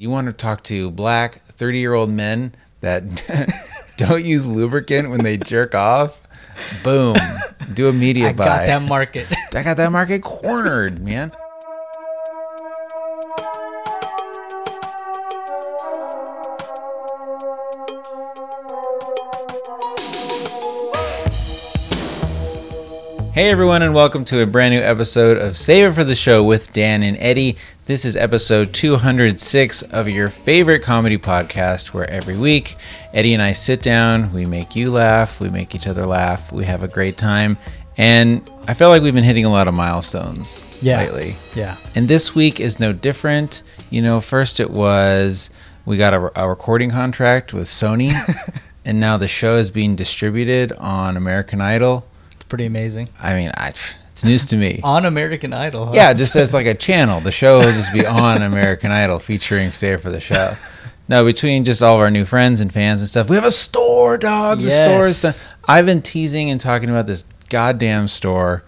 [0.00, 3.04] You want to talk to black 30 year old men that
[3.98, 6.26] don't use lubricant when they jerk off?
[6.82, 7.18] Boom.
[7.74, 8.44] Do a media I buy.
[8.46, 9.26] got that market.
[9.54, 11.30] I got that market cornered, man.
[23.34, 26.42] Hey everyone, and welcome to a brand new episode of Save It for the Show
[26.42, 27.56] with Dan and Eddie.
[27.90, 32.76] This is episode 206 of your favorite comedy podcast, where every week
[33.12, 36.66] Eddie and I sit down, we make you laugh, we make each other laugh, we
[36.66, 37.58] have a great time,
[37.96, 40.98] and I feel like we've been hitting a lot of milestones Yeah.
[40.98, 41.34] lately.
[41.56, 41.78] yeah.
[41.96, 43.64] And this week is no different.
[43.90, 45.50] You know, first it was
[45.84, 48.12] we got a, a recording contract with Sony,
[48.84, 52.06] and now the show is being distributed on American Idol.
[52.30, 53.08] It's pretty amazing.
[53.20, 53.72] I mean, I,
[54.12, 54.78] it's news to me.
[54.84, 55.86] On American Idol.
[55.86, 55.92] huh?
[55.94, 57.20] Yeah, just as like a channel.
[57.20, 60.56] The show will just be on American Idol featuring Stay for the Show.
[61.08, 63.50] No, between just all of our new friends and fans and stuff, we have a
[63.50, 64.60] store, dog.
[64.60, 65.44] The store is Yes.
[65.46, 65.54] done.
[65.66, 68.62] I've been teasing and talking about this goddamn store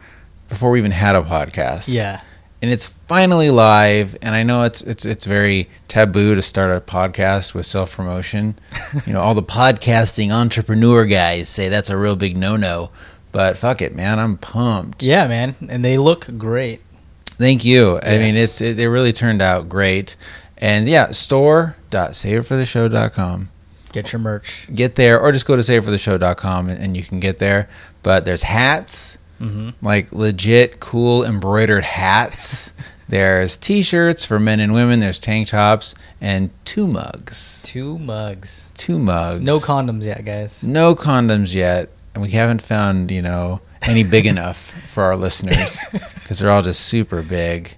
[0.49, 2.21] before we even had a podcast Yeah.
[2.61, 6.81] and it's finally live and i know it's it's it's very taboo to start a
[6.81, 8.59] podcast with self-promotion
[9.07, 12.91] you know all the podcasting entrepreneur guys say that's a real big no-no
[13.33, 15.55] but fuck it man i'm pumped Yeah, man.
[15.69, 16.81] And they look great.
[17.25, 20.17] thank you i mean it's it, it really turned out great
[20.59, 23.49] and yeah store.saveitfortheshow.com
[23.93, 24.69] Get your merch.
[24.75, 27.69] get there or just go to saveitfortheshow.com and, and you can get there
[28.03, 29.71] but there's hats Mm-hmm.
[29.85, 32.73] like legit cool embroidered hats.
[33.09, 35.01] There's t-shirts for men and women.
[35.01, 37.65] There's tank tops and two mugs.
[37.67, 38.71] Two mugs.
[38.77, 39.41] Two mugs.
[39.45, 40.63] No condoms yet, guys.
[40.63, 45.85] no condoms yet, and we haven't found you know any big enough for our listeners
[46.15, 47.77] because they're all just super big,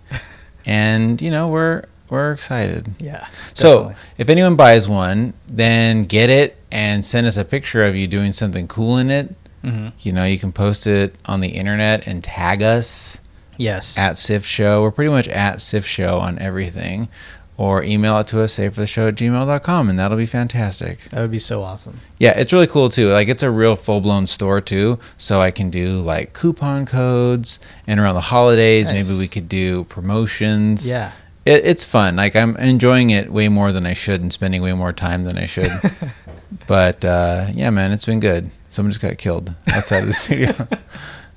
[0.67, 2.93] and you know we're we're excited.
[2.99, 3.27] Yeah.
[3.55, 3.95] So definitely.
[4.19, 8.33] if anyone buys one, then get it and send us a picture of you doing
[8.33, 9.35] something cool in it.
[9.65, 9.93] Mhm.
[10.01, 13.21] You know, you can post it on the internet and tag us
[13.57, 13.97] Yes.
[13.99, 14.83] at Sif Show.
[14.83, 17.09] We're pretty much at Sif Show on everything.
[17.57, 20.99] Or email it to us, say for the show at gmail.com, and that'll be fantastic.
[21.11, 22.01] that would be so awesome.
[22.19, 23.11] Yeah, it's really cool too.
[23.11, 24.99] Like it's a real full blown store too.
[25.19, 29.09] So I can do like coupon codes and around the holidays, Nice.
[29.09, 30.85] maybe we could do promotions.
[30.89, 31.13] Yeah.
[31.47, 32.17] It, it's fun.
[32.17, 35.39] Like I'm enjoying it way more than I should and spending way more time than
[35.39, 35.71] I should.
[36.67, 38.51] but uh, yeah, man, it's been good.
[38.71, 40.53] Someone just got killed outside of the studio.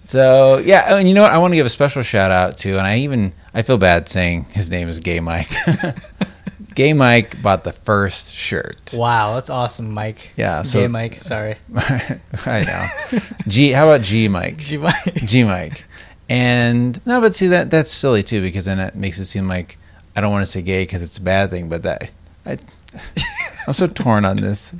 [0.08, 1.34] So yeah, oh, and you know what?
[1.34, 4.08] I want to give a special shout out to, and I even I feel bad
[4.08, 5.52] saying his name is Gay Mike.
[6.76, 8.94] Gay Mike bought the first shirt.
[8.96, 10.32] Wow, that's awesome, Mike.
[10.38, 11.16] Yeah, so- Gay Mike.
[11.16, 11.58] Sorry.
[11.76, 13.20] I know.
[13.50, 13.72] G.
[13.72, 14.60] How about G Mike?
[14.60, 15.14] Gee, Mike.
[15.26, 15.84] G Mike.
[16.30, 19.78] And no, but see that that's silly too because then it makes it seem like
[20.16, 22.12] I don't want to say gay because it's a bad thing, but that
[22.46, 22.58] I
[23.68, 24.74] I'm so torn on this.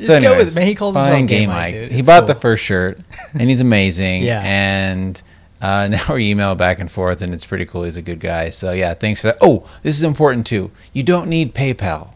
[0.00, 0.66] Just go with it, man.
[0.66, 1.90] He calls himself Gay Mike, Mike.
[1.90, 2.34] He bought cool.
[2.34, 2.98] the first shirt,
[3.34, 4.22] and he's amazing.
[4.22, 4.40] Yeah.
[4.44, 5.20] And
[5.60, 7.82] uh, now we email back and forth, and it's pretty cool.
[7.84, 8.50] He's a good guy.
[8.50, 9.38] So yeah, thanks for that.
[9.40, 10.70] Oh, this is important too.
[10.92, 12.10] You don't need PayPal.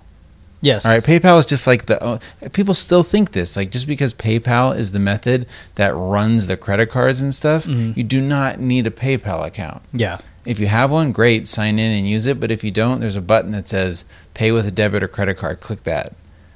[0.60, 0.86] Yes.
[0.86, 2.18] All right, PayPal is just like the uh,
[2.52, 6.88] people still think this like just because PayPal is the method that runs the credit
[6.88, 7.96] cards and stuff, Mhm.
[7.96, 9.82] you do not need a PayPal account.
[9.92, 10.18] Yeah.
[10.44, 13.16] If you have one, great, sign in and use it, but if you don't, there's
[13.16, 14.04] a button that says
[14.34, 15.58] pay with a debit or credit card.
[15.60, 16.12] Click that.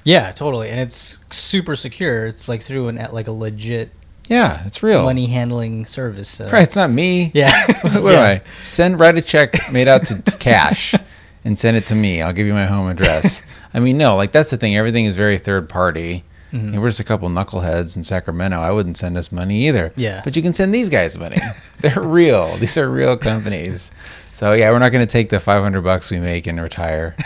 [0.07, 0.69] Yeah, totally.
[0.69, 2.27] And it's super secure.
[2.27, 3.91] It's like through an like a legit
[4.29, 5.03] Yeah, it's real.
[5.03, 6.29] money handling service.
[6.29, 6.49] So.
[6.49, 7.29] Right, it's not me.
[7.33, 7.65] Yeah.
[7.81, 8.21] what do Yeah.
[8.21, 8.99] I send?
[9.01, 10.95] Write a check made out to cash
[11.43, 12.21] and send it to me.
[12.21, 13.43] I'll give you my home address.
[13.73, 14.77] I mean, no, like that's the thing.
[14.77, 16.23] Everything is very third party.
[16.53, 16.71] Mhm.
[16.73, 18.57] And we're just a couple knuckleheads in Sacramento.
[18.59, 19.91] I wouldn't send us money either.
[19.97, 20.21] Yeah.
[20.23, 21.39] But you can send these guys money.
[21.81, 22.55] They're real.
[22.55, 23.91] These are real companies.
[24.31, 27.17] So yeah, we're not going to take the 500 bucks we make and retire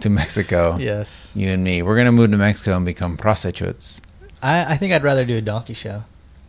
[0.00, 0.76] to Mexico.
[0.78, 1.32] Yes.
[1.34, 1.82] You and me.
[1.82, 4.00] We're going to move to Mexico and become prostitutes.
[4.42, 6.04] I, I think I'd rather do a donkey show.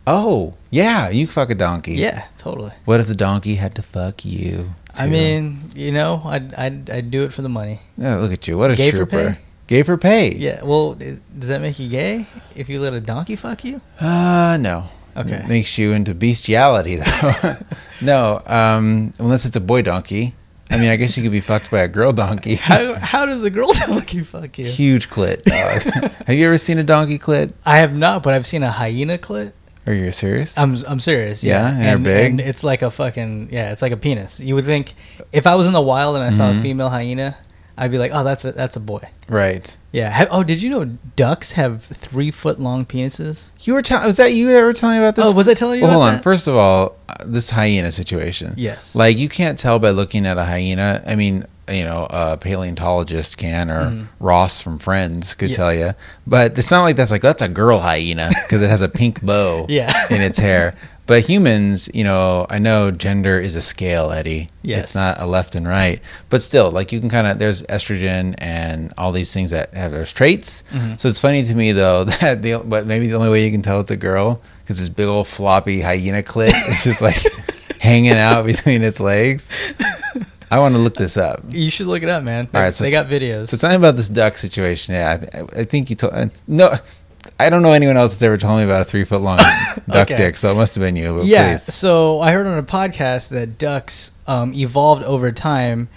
[0.06, 1.10] Oh, yeah.
[1.10, 1.94] You fuck a donkey.
[1.94, 2.72] Yeah, totally.
[2.84, 4.74] What if the donkey had to fuck you?
[4.98, 7.80] I mean, you know, I'd, I'd, I'd do it for the money.
[7.96, 8.56] Yeah, look at you.
[8.56, 9.38] What a Gay for pay?
[9.66, 10.34] Gay for pay.
[10.34, 13.82] Yeah, well, does that make you gay if you let a donkey fuck you?
[14.00, 14.86] Uh, no.
[15.14, 15.36] Okay.
[15.36, 17.56] It makes you into bestiality, though.
[18.00, 20.34] no, um, unless it's a boy donkey.
[20.70, 22.54] I mean, I guess you could be fucked by a girl donkey.
[22.70, 24.66] How, how does a girl donkey fuck you?
[24.66, 26.10] Huge clit, dog.
[26.26, 27.52] Have you ever seen a donkey clit?
[27.64, 29.52] I have not, but I've seen a hyena clit.
[29.86, 30.58] Are you serious?
[30.58, 31.42] I'm I'm serious.
[31.42, 32.30] Yeah, Yeah, and big?
[32.32, 34.38] and it's like a fucking yeah, it's like a penis.
[34.40, 34.92] You would think
[35.32, 36.58] if I was in the wild and I saw Mhm.
[36.58, 37.38] a female hyena,
[37.80, 39.08] I'd be like, oh, that's a that's a boy.
[39.28, 39.76] right.
[39.92, 40.26] Yeah.
[40.30, 40.84] Oh, did you know
[41.16, 43.50] ducks have three foot long penises?
[43.60, 44.04] You were telling.
[44.06, 45.24] Was that you that were telling me about this?
[45.24, 46.14] Oh, was I telling you Well, about hold on.
[46.16, 46.22] that?
[46.24, 48.54] First of all, uh, this hyena situation.
[48.56, 48.94] Yes.
[48.94, 51.02] Like you can't tell by looking at a hyena.
[51.06, 54.08] I mean, you know a paleontologist can or Mhm.
[54.20, 55.56] Ross from Friends could Yeah.
[55.56, 55.90] tell you.
[56.26, 59.22] But it's not like that's like that's a girl hyena because it has a pink
[59.22, 59.92] bow Yeah.
[60.10, 60.74] in its hair.
[61.08, 64.50] But humans, you know, I know gender is a scale, Eddie.
[64.62, 64.78] Yes.
[64.80, 66.00] It's not a left and right.
[66.28, 69.90] But still, like you can kind of, there's estrogen and all these things that have
[69.90, 70.62] those traits.
[70.70, 71.00] Mhm.
[71.00, 73.62] So it's funny to me, though, that the, but maybe the only way you can
[73.62, 77.16] tell it's a girl, because this big old floppy hyena clit is just like
[77.80, 79.50] hanging out between its legs.
[80.50, 81.42] I want to look this up.
[81.50, 82.48] You should look it up, man.
[82.52, 83.48] They, All right, so they got videos.
[83.48, 84.94] So tell me about this duck situation.
[84.94, 86.14] Yeah, I, I- I think you told.
[86.14, 86.74] Uh, no,
[87.40, 89.36] I don't know anyone else that's ever told me about a three foot long
[89.88, 90.16] duck Okay.
[90.16, 90.36] dick.
[90.36, 91.14] So it must have been you.
[91.18, 91.52] But yeah.
[91.52, 91.62] please.
[91.72, 95.88] So I heard on a podcast that ducks um, evolved over time.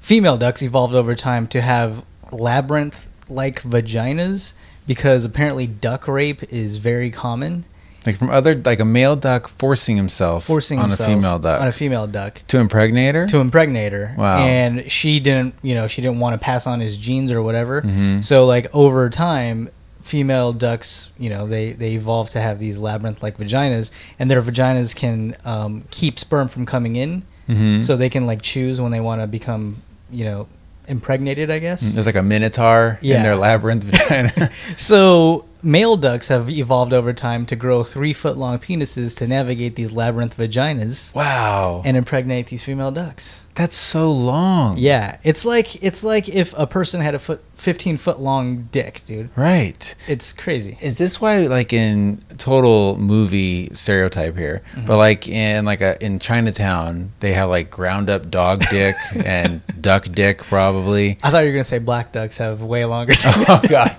[0.00, 4.52] Female ducks evolved over time to have labyrinth-like vaginas
[4.86, 7.64] because apparently duck rape is very common.
[8.06, 11.60] Like from other, like a male duck forcing himself Forcing on himself a female duck
[11.60, 13.26] on a female duck to impregnate her.
[13.26, 14.14] to impregnate her.
[14.16, 14.38] Wow.
[14.38, 17.82] And she didn't, you know, she didn't want to pass on his genes or whatever.
[17.82, 18.24] Mhm.
[18.24, 19.68] So like over time,
[20.08, 24.94] female ducks, you know, they they evolve to have these labyrinth-like vaginas, and their vaginas
[24.96, 27.84] can um, keep sperm from coming in, Mhm.
[27.84, 30.46] so they can like choose when they want to become, you know,
[30.86, 31.50] impregnated.
[31.50, 31.92] I guess.
[31.92, 34.50] There's like a minotaur in their labyrinth vagina.
[34.76, 39.74] So male ducks have evolved over time to grow three foot long penises to navigate
[39.76, 43.46] these labyrinth vaginas wow, and impregnate these female ducks.
[43.54, 44.78] that's so long.
[44.78, 49.02] Yeah, it's like it's like if a person had a foot, fifteen foot long dick,
[49.04, 49.30] dude.
[49.36, 49.94] right.
[50.06, 50.78] It's crazy.
[50.80, 54.86] Is this why, like in total movie stereotype here, Mm-hmm.
[54.86, 58.94] but like in like a in Chinatown, they have like ground up dog dick
[59.24, 61.18] and duck dick, probably.
[61.22, 63.14] I thought you were gonna say black ducks have way longer.
[63.50, 63.96] Oh god,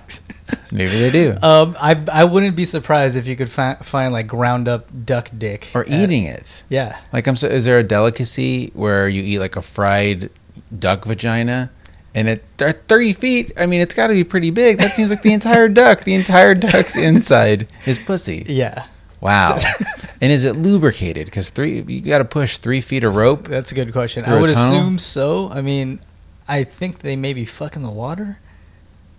[0.70, 1.36] maybe they do.
[1.42, 5.30] um, I I wouldn't be surprised if you could fi- find like ground up duck
[5.36, 6.62] dick or at- eating it.
[6.68, 10.30] Yeah, Like I'm so is there a delicacy where you eat like a fried
[10.76, 11.70] duck vagina?
[12.12, 14.78] And at thir- 30 feet, I mean, it's got to be pretty big.
[14.78, 16.02] That seems like the entire duck.
[16.02, 18.44] The entire duck's inside is pussy.
[18.48, 18.86] yeah.
[19.20, 19.58] Wow.
[20.20, 21.26] and is it lubricated?
[21.26, 23.46] Because three, you got to push three feet of rope.
[23.46, 24.24] That's a good question.
[24.24, 25.50] I would assume so.
[25.50, 26.00] I mean,
[26.48, 28.38] I think they may be fucking the water.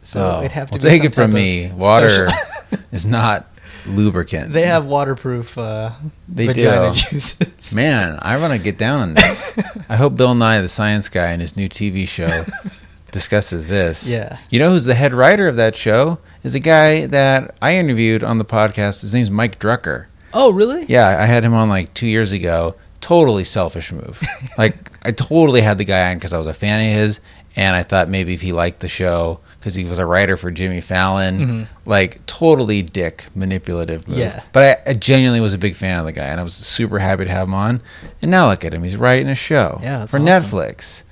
[0.02, 1.72] So Oh, it'd have to well, take it from me.
[1.74, 2.28] Water
[2.92, 3.48] is not
[3.88, 4.52] lubricant.
[4.52, 5.92] they have waterproof uh,
[6.28, 6.96] They vagina do.
[7.10, 7.74] juices.
[7.76, 9.56] Man, I want to get down on this.
[9.90, 12.46] I hope Bill Nye, the science guy, in his new TV show
[13.12, 14.10] discusses this.
[14.10, 14.38] Yeah.
[14.50, 16.20] You know who's the head writer of that show?
[16.44, 19.02] Is a guy that I interviewed on the podcast.
[19.02, 20.06] His name's Mike Drucker.
[20.34, 20.86] Oh, really?
[20.86, 22.76] Yeah, I had him on like two years ago.
[23.02, 24.22] Totally selfish move.
[24.58, 27.20] like, I totally had the guy on because I was a fan of his,
[27.56, 30.50] and I thought maybe if he liked the show because he was a writer for
[30.50, 31.68] Jimmy Fallon, Mhm.
[31.86, 34.18] like totally dick manipulative move.
[34.18, 34.42] Yeah.
[34.54, 36.98] But I, I genuinely was a big fan of the guy, and I was super
[37.00, 37.82] happy to have him on.
[38.24, 40.26] And now look at him; he's writing a show Yeah, for awesome.
[40.26, 41.04] Netflix.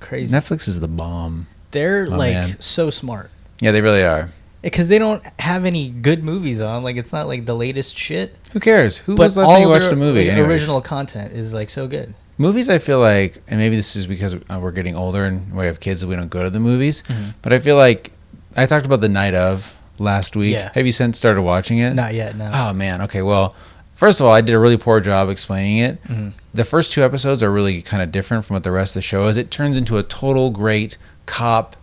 [0.00, 0.34] Crazy.
[0.34, 1.48] Netflix is the bomb.
[1.72, 2.56] They're Oh, like man.
[2.60, 4.30] so smart Yeah, they really are.
[4.62, 6.82] because they don't have any good movies on.
[6.82, 8.34] Like it's not like the latest shit.
[8.52, 8.98] Who cares?
[8.98, 10.28] Who but was last time you watched a movie?
[10.30, 12.14] like, original content is like so good.
[12.38, 15.66] Movies, I feel like, and maybe this is because uh, we're getting older and we
[15.66, 17.02] have kids and we don't go to the movies.
[17.08, 17.34] Mhm.
[17.42, 18.12] But I feel like
[18.56, 20.52] I talked about the night of last week.
[20.54, 20.70] Yeah.
[20.74, 21.94] Have you since started watching it?
[21.94, 22.36] Not yet.
[22.36, 22.48] No.
[22.54, 23.02] Oh man.
[23.02, 23.22] Okay.
[23.22, 23.56] Well,
[23.96, 26.02] first of all, I did a really poor job explaining it.
[26.04, 26.32] Mhm.
[26.54, 29.02] The first two episodes are really kind of different from what the rest of the
[29.02, 29.36] show is.
[29.36, 30.96] It turns into a total great
[31.26, 31.76] cop,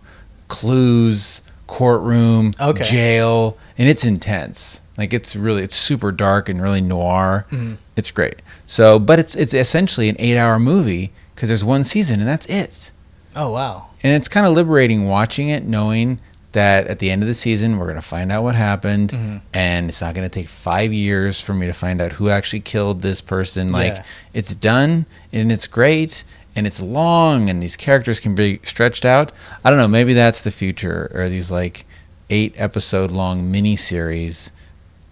[0.48, 2.84] clues, courtroom, Okay.
[2.84, 4.80] jail, and it's intense.
[4.98, 7.46] Like it's really it's super dark and really noir.
[7.50, 7.76] Mhm.
[7.96, 8.36] It's great.
[8.66, 12.92] So, but it's it's essentially an eight-hour movie because there's one season and that's it.
[13.34, 13.86] Oh wow.
[14.02, 16.20] And it's kind of liberating watching it, knowing
[16.52, 19.40] that at the end of the season we're gonna find out what happened, Mhm.
[19.52, 23.02] and it's not gonna take five years for me to find out who actually killed
[23.02, 23.70] this person.
[23.72, 24.02] Like Yeah.
[24.32, 26.24] it's done and it's great
[26.54, 29.32] and it's long and these characters can be stretched out.
[29.62, 29.88] I don't know.
[29.88, 31.84] Maybe that's the future, or these like
[32.30, 34.50] eight episode long mini series,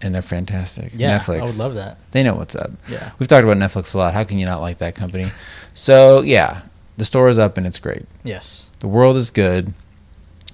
[0.05, 0.91] and they're fantastic.
[0.95, 1.17] Yeah.
[1.19, 1.39] Netflix.
[1.41, 1.97] I would love that.
[2.11, 2.71] They know what's up.
[2.87, 3.11] Yeah.
[3.19, 4.13] We've talked about Netflix a lot.
[4.13, 5.31] How can you not like that company?
[5.73, 6.61] So yeah,
[6.97, 8.05] the store is up and it's great.
[8.23, 8.69] Yes.
[8.79, 9.73] The world is good.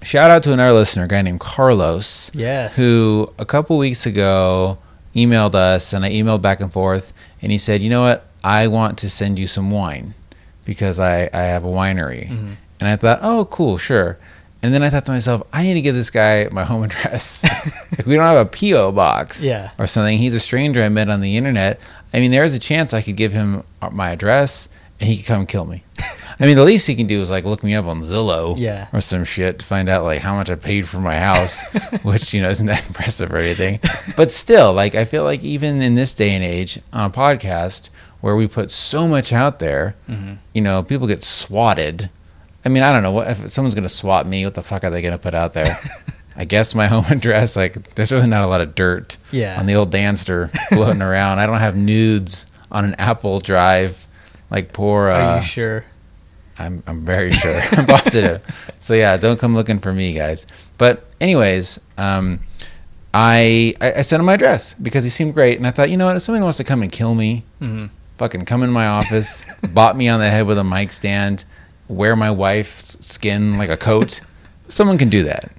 [0.01, 2.75] Shout out to another listener, a guy named Carlos, Yes.
[2.75, 4.79] who a couple weeks ago
[5.15, 8.25] emailed us, and I emailed back and forth, and he said, "You know what?
[8.43, 10.15] I want to send you some wine
[10.65, 12.55] because I I have a winery." Mhm.
[12.79, 14.17] And I thought, "Oh, cool, sure."
[14.63, 17.43] And then I thought to myself, I need to give this guy my home address.
[17.91, 19.71] if we don't have a PO box Yeah.
[19.79, 21.79] or something, he's a stranger I met on the internet.
[22.13, 25.45] I mean, there's a chance I could give him my address and he could come
[25.47, 25.83] kill me.
[26.39, 28.87] I mean, the least he can do is like look me up on Zillow Yeah.
[28.93, 31.63] or some shit to find out like how much I paid for my house,
[32.03, 33.79] which you know isn't that impressive or anything.
[34.15, 37.89] But still, like I feel like even in this day and age on a podcast
[38.21, 40.37] where we put so much out there, Mhm.
[40.53, 42.09] you know, people get swatted
[42.63, 44.45] I mean, I don't know what if someone's gonna swap me.
[44.45, 45.77] What the fuck are they gonna put out there?
[46.35, 47.55] I guess my home address.
[47.55, 49.59] Like, there's really not a lot of dirt Yeah.
[49.59, 51.39] on the old Danster floating around.
[51.39, 54.07] I don't have nudes on an Apple Drive.
[54.49, 55.09] Like poor.
[55.09, 55.85] Uh, Are you sure?
[56.59, 57.61] I'm I'm very sure.
[57.71, 58.43] I'm positive.
[58.79, 60.45] So yeah, don't come looking for me, guys.
[60.77, 62.41] But anyways, um,
[63.13, 65.97] I, I I sent him my address because he seemed great, and I thought, you
[65.97, 67.87] know what, if somebody wants to come and kill me, hmm
[68.17, 71.43] fucking come in my office, bop me on the head with a mic stand,
[71.91, 74.21] wear my wife's skin like a coat.
[74.67, 75.51] Someone can do that.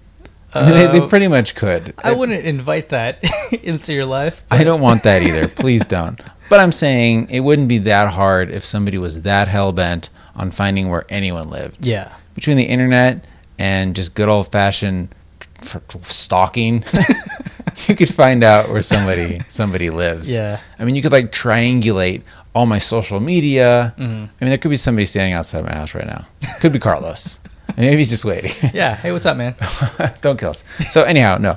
[0.54, 1.94] Mean, they, they Uh, pretty much could.
[1.98, 3.22] I wouldn't invite that
[3.62, 4.42] into your life.
[4.50, 5.48] I don't want that either.
[5.48, 6.20] Please don't.
[6.48, 10.50] But I'm saying it wouldn't be that hard if somebody was that hell bent on
[10.50, 11.86] finding where anyone lived.
[11.86, 12.12] Yeah.
[12.34, 13.24] Between the internet
[13.58, 15.14] and just good old fashioned
[15.62, 16.84] tr- tr- stalking,
[17.86, 20.30] you could find out where somebody somebody lives.
[20.32, 20.60] Yeah.
[20.78, 22.22] I mean, you could like triangulate
[22.54, 23.94] all my social media.
[23.98, 24.04] Mhm.
[24.04, 26.26] I mean, there could be somebody standing outside my house right now.
[26.60, 27.38] Could be Carlos.
[27.76, 28.52] Maybe he's just waiting.
[28.74, 28.96] Yeah.
[28.96, 29.54] Hey, what's up, man?
[30.20, 30.62] Don't kill us.
[30.90, 31.56] So anyhow, no,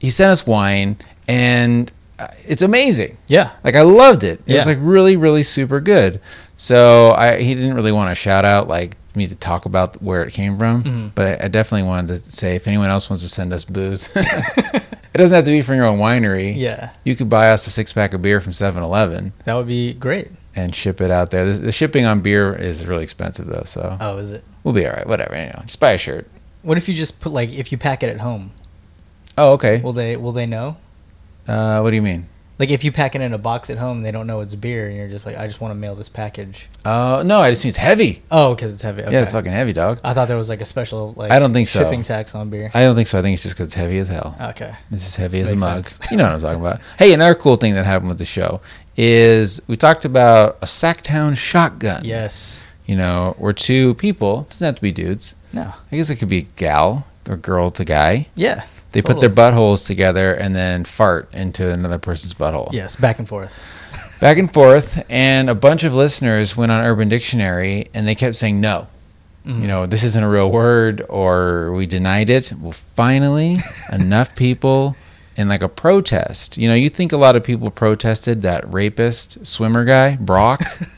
[0.00, 0.96] he sent us wine,
[1.26, 3.16] and uh, it's amazing.
[3.26, 3.52] Yeah.
[3.64, 4.40] Like I loved it.
[4.46, 4.58] It Yeah.
[4.58, 6.20] was like really, really super good.
[6.56, 10.22] So I he didn't really want to shout out like me to talk about where
[10.24, 11.10] it came from, Mhm.
[11.14, 14.08] but I, I definitely wanted to say if anyone else wants to send us booze,
[14.16, 14.82] it
[15.14, 16.54] doesn't have to be from your own winery.
[16.56, 16.90] Yeah.
[17.04, 20.30] You could buy us a six pack of beer from 7-Eleven That would be great.
[20.56, 21.44] and ship it out there.
[21.46, 24.44] The, the shipping on beer is really expensive though, so Oh, is it?
[24.64, 25.06] we'll be all right.
[25.06, 26.28] Whatever, you know, just buy a shirt.
[26.62, 28.50] What if you just put like if you pack it at home?
[29.36, 29.80] Oh, okay.
[29.80, 30.76] Will they will they know?
[31.46, 32.26] Uh, what do you mean?
[32.58, 34.86] Like if you pack it in a box at home, they don't know it's beer,
[34.86, 36.68] and you're just like, I just want to mail this package.
[36.84, 38.22] Oh no, I just mean it's heavy.
[38.30, 39.02] Oh, because it's heavy.
[39.02, 39.12] Okay.
[39.12, 39.98] Yeah, it's fucking heavy, dog.
[40.04, 41.82] I thought there was like a special like I don't think so.
[41.82, 42.70] shipping tax on beer.
[42.72, 43.18] I don't think so.
[43.18, 44.36] I think it's just because it's heavy as hell.
[44.40, 44.72] Okay.
[44.92, 45.86] It's as heavy as Makes a mug.
[45.86, 46.10] sense.
[46.10, 46.80] You know what I'm talking about.
[46.98, 48.60] Hey, another cool thing that happened with the show
[48.96, 52.04] is we talked about a Sacktown shotgun.
[52.04, 52.62] Yes.
[52.86, 55.34] You know, where two people, doesn't have to be dudes.
[55.52, 55.72] No.
[55.90, 58.28] I guess it could be a gal or girl to guy.
[58.34, 58.64] Yeah.
[58.94, 62.72] They put their buttholes together and then fart into another person's butthole.
[62.72, 62.96] Yes.
[62.96, 63.60] Back and forth.
[64.20, 65.04] Back and forth.
[65.10, 68.86] And a bunch of listeners went on Urban Dictionary and they kept saying no.
[69.46, 69.60] Mhm.
[69.60, 72.50] you know, this isn't a real word or we denied it.
[72.58, 73.58] Well, finally,
[73.92, 74.96] enough people
[75.36, 76.56] in like a protest.
[76.56, 80.62] You know, you think a lot of people protested that rapist swimmer guy, Brock.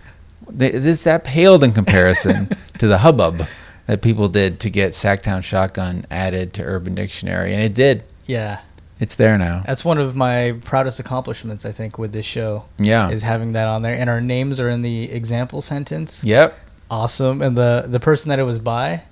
[0.48, 2.48] This that paled in comparison
[2.78, 3.46] to the hubbub
[3.86, 8.04] that people did to get Sacktown Shotgun added to Urban Dictionary, and it did.
[8.26, 8.60] Yeah.
[8.98, 9.62] It's there now.
[9.66, 13.10] That's one of my proudest accomplishments, I think, with this show Yeah.
[13.10, 16.24] is having that on there, and our names are in the example sentence.
[16.24, 16.58] Yep.
[16.90, 17.42] Awesome.
[17.42, 19.02] And the the person that it was by,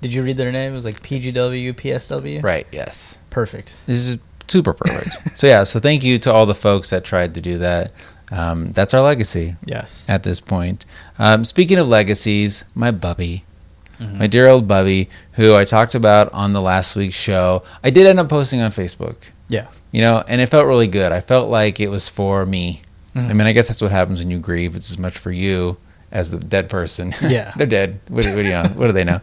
[0.00, 0.72] did you read their name?
[0.72, 2.42] It was like PGW, PSW.
[2.42, 2.66] Right.
[2.70, 3.18] Yes.
[3.30, 3.74] Perfect.
[3.86, 5.18] This is super perfect.
[5.38, 5.64] so yeah.
[5.64, 7.90] So thank you to all the folks that tried to do that.
[8.30, 9.56] Um, that's our legacy.
[9.64, 10.06] Yes.
[10.08, 10.84] at this point.
[11.18, 13.44] Um, speaking of legacies, my bubby,
[14.02, 14.18] Mhm.
[14.18, 18.06] my dear old bubby, who I talked about on the last week's show, I did
[18.06, 19.16] end up posting on Facebook.
[19.48, 19.66] Yeah.
[19.92, 21.12] You know, and it felt really good.
[21.12, 22.82] I felt like it was for me.
[23.14, 23.30] Mhm.
[23.30, 24.74] I mean, I guess that's what happens when you grieve.
[24.74, 25.76] It's as much for you
[26.10, 27.14] as the dead person.
[27.22, 27.52] Yeah.
[27.56, 28.00] they're dead.
[28.08, 28.68] What, do- what do you know?
[28.74, 29.20] What do they know?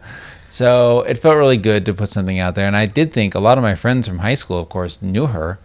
[0.48, 3.38] So it felt really good to put something out there, and I did think a
[3.40, 5.60] lot of my friends from high school, of course, knew her,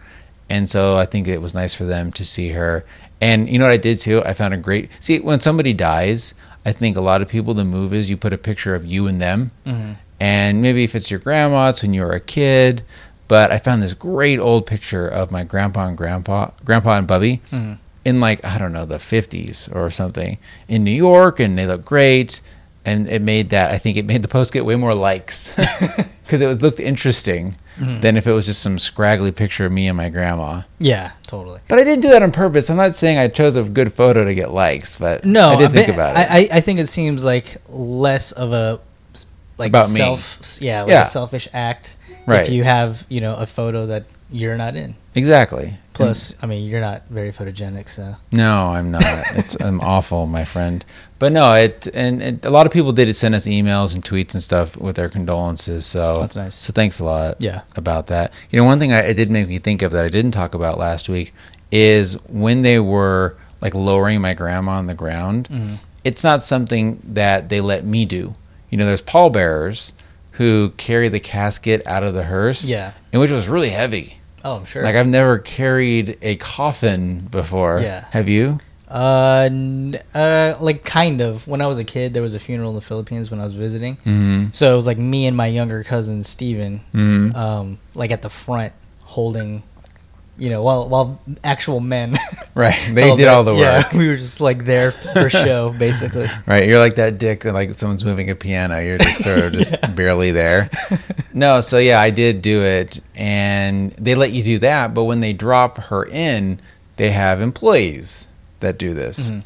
[0.48, 2.84] and so I think it was nice for them to see her.
[3.20, 4.22] And you know what I did too?
[4.24, 6.34] I found a great see when somebody dies.
[6.66, 9.06] I think a lot of people the move is you put a picture of you
[9.06, 12.82] and them, hmm and maybe if it's your grandma, it's when you were a kid.
[13.28, 17.40] But I found this great old picture of my grandpa and grandpa, grandpa and Bubby,
[17.50, 21.66] hmm in like I don't know the 50s or something in New York, and they
[21.66, 22.40] look great.
[22.84, 25.52] And it made that I think it made the post get way more likes
[26.24, 28.00] because it was, looked interesting Mhm.
[28.00, 30.62] than if it was just some scraggly picture of me and my grandma.
[30.78, 31.10] Yeah.
[31.26, 31.60] Totally.
[31.68, 32.70] But I didn't do that on purpose.
[32.70, 35.72] I'm not saying I chose a good photo to get likes, but No, I did
[35.72, 36.26] think about it.
[36.30, 38.80] I, I think it seems like less of a
[39.58, 39.96] like About me.
[39.96, 41.02] self, yeah, like Yeah.
[41.04, 41.96] a selfish act.
[42.26, 42.46] Right.
[42.46, 44.94] If you have, you know, a photo that you're not in.
[45.14, 45.76] exactly.
[45.96, 49.02] Plus, I mean, you're not very photogenic, so No, I'm not.
[49.34, 50.84] It's I'm awful, my friend.
[51.18, 54.34] But no, it and it, a lot of people did send us emails and tweets
[54.34, 55.86] and stuff with their condolences.
[55.86, 56.54] So That's nice.
[56.54, 57.36] So thanks a lot.
[57.40, 57.62] Yeah.
[57.76, 58.32] About that.
[58.50, 60.54] You know, one thing I, it did make me think of that I didn't talk
[60.54, 61.32] about last week
[61.72, 65.48] is when they were like lowering my grandma on the ground.
[65.50, 65.76] Mhm.
[66.04, 68.34] It's not something that they let me do.
[68.70, 69.92] You know, there's pallbearers
[70.32, 72.64] who carry the casket out of the hearse.
[72.68, 72.92] Yeah.
[73.12, 74.18] And which was really heavy.
[74.46, 74.82] Oh, I'm sure.
[74.84, 77.80] Like I've never carried a coffin before.
[77.80, 78.04] Yeah.
[78.10, 78.60] Have you?
[78.88, 81.48] Uh, n- uh, like kind of.
[81.48, 83.52] When I was a kid, there was a funeral in the Philippines when I was
[83.54, 83.96] visiting.
[83.96, 84.46] Mm-hmm.
[84.52, 87.36] So it was like me and my younger cousin Steven, Mm-hmm.
[87.36, 88.72] um, like at the front,
[89.02, 89.64] holding
[90.38, 92.18] you know, while while actual men.
[92.56, 92.88] Right.
[92.94, 93.92] They did all the Yeah, work.
[93.92, 96.30] we were just like there for show, basically.
[96.46, 96.66] Right.
[96.66, 98.80] You're like that dick, like someone's moving a piano.
[98.80, 99.88] You're just sort of just Yeah.
[99.90, 100.70] barely there.
[101.34, 103.00] No, so yeah, I did do it.
[103.14, 104.94] And they let you do that.
[104.94, 106.58] But when they drop her in,
[106.96, 108.26] they have employees
[108.60, 109.28] that do this.
[109.28, 109.42] Mhm.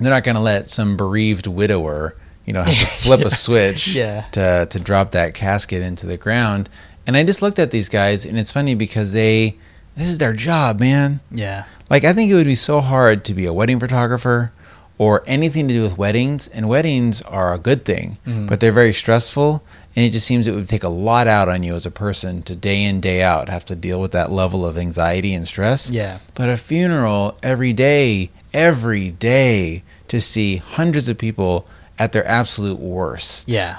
[0.00, 2.14] They're not going to let some bereaved widower,
[2.44, 3.26] you know, have to flip Yeah.
[3.26, 4.24] a switch Yeah.
[4.32, 6.68] to, to drop that casket into the ground.
[7.06, 9.54] And I just looked at these guys, and it's funny because they,
[9.96, 11.20] this is their job, man.
[11.30, 11.64] Yeah.
[11.90, 14.52] Like I think it would be so hard to be a wedding photographer
[14.96, 16.46] or anything to do with weddings.
[16.48, 18.48] And weddings are a good thing, Mhm.
[18.48, 19.62] but they're very stressful.
[19.96, 22.42] And it just seems it would take a lot out on you as a person
[22.42, 25.90] to day in day out have to deal with that level of anxiety and stress.
[25.90, 26.18] Yeah.
[26.34, 31.66] But a funeral every day, every day to see hundreds of people
[31.98, 33.48] at their absolute worst.
[33.48, 33.76] Yeah.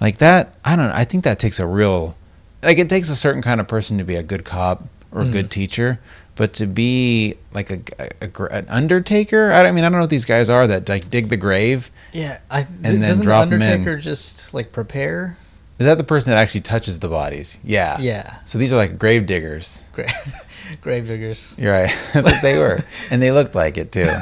[0.00, 0.94] Like that, I don't know.
[0.94, 2.16] I think that takes a real,
[2.62, 4.84] like it takes a certain kind of person to be a good cop
[5.16, 5.32] or a Mhm.
[5.32, 5.98] good teacher,
[6.36, 9.50] but to be like a, a- a an undertaker.
[9.50, 11.36] I don't I mean I don't know what these guys are that like dig the
[11.36, 11.90] grave.
[12.12, 12.38] Yeah.
[12.50, 13.62] I, And then doesn't drop the in.
[13.62, 15.36] Undertaker just like prepare?
[15.78, 17.58] Is that the person that actually touches the bodies?
[17.64, 17.98] Yeah.
[18.00, 18.34] Yeah.
[18.46, 19.82] So these are like grave diggers.
[19.92, 20.12] Grave,
[20.80, 21.54] grave diggers.
[21.58, 21.94] You're right.
[22.14, 22.80] That's what they were,
[23.10, 24.10] and they looked like it too.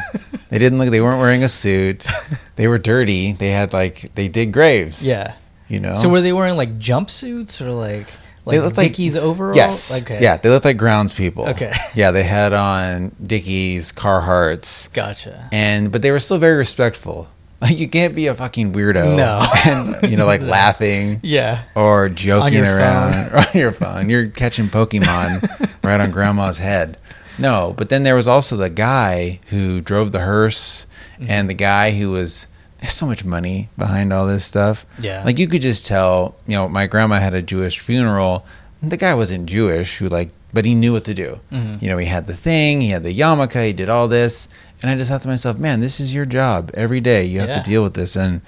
[0.51, 0.91] They didn't look.
[0.91, 2.07] They weren't wearing a suit.
[2.55, 3.33] They were dirty.
[3.33, 5.05] They had like they dig graves.
[5.05, 5.33] Yeah.
[5.67, 5.97] You know.
[5.97, 8.07] So were they wearing like jumpsuits or like
[8.45, 9.57] like looked like- Dickies overalls?
[9.57, 10.03] Yes.
[10.03, 10.21] Okay.
[10.23, 11.49] Yeah, they looked like groundspeople.
[11.51, 11.73] Okay.
[11.95, 15.49] Yeah, they had on Dickies, Carhartts, Gotcha.
[15.53, 17.29] and but they were still very respectful.
[17.61, 19.17] Like you can't be a fucking weirdo.
[19.17, 19.43] No.
[19.65, 21.63] and you know, like laughing Yeah.
[21.75, 24.11] or joking your around on your phone.
[24.11, 26.99] You're catching Pokemon right on Grandma's head.
[27.39, 31.27] No, but then there was also the guy who drove the hearse, Mm-hmm.
[31.31, 32.49] and the guy who was.
[32.85, 34.85] There's so much money behind all this stuff.
[34.99, 35.23] Yeah.
[35.25, 38.45] Like you could just tell, you know, my grandma had a Jewish funeral.
[38.83, 41.41] and The guy wasn't Jewish, who like, but he knew what to do.
[41.51, 41.81] Mhm.
[41.81, 44.49] You know, he had the thing, he had the yarmulke, he did all this,
[44.83, 47.25] and I just thought to myself, man, this is your job every day.
[47.25, 47.63] You have Yeah.
[47.63, 48.43] to deal with this, and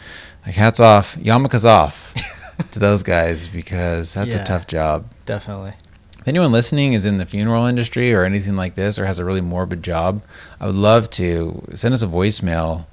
[0.45, 2.12] like, hats off, yarmulke's off
[2.73, 4.43] to those guys because that's Yeah.
[4.43, 5.07] a tough job.
[5.25, 5.73] Definitely.
[6.21, 9.25] If anyone listening is in the funeral industry or anything like this, or has a
[9.25, 10.21] really morbid job,
[10.61, 12.84] I would love to send us a voicemail.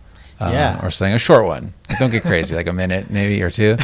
[0.47, 0.85] Uh, Yeah.
[0.85, 1.73] Or something, a short one.
[1.99, 3.77] Don't get crazy, like a minute maybe or two,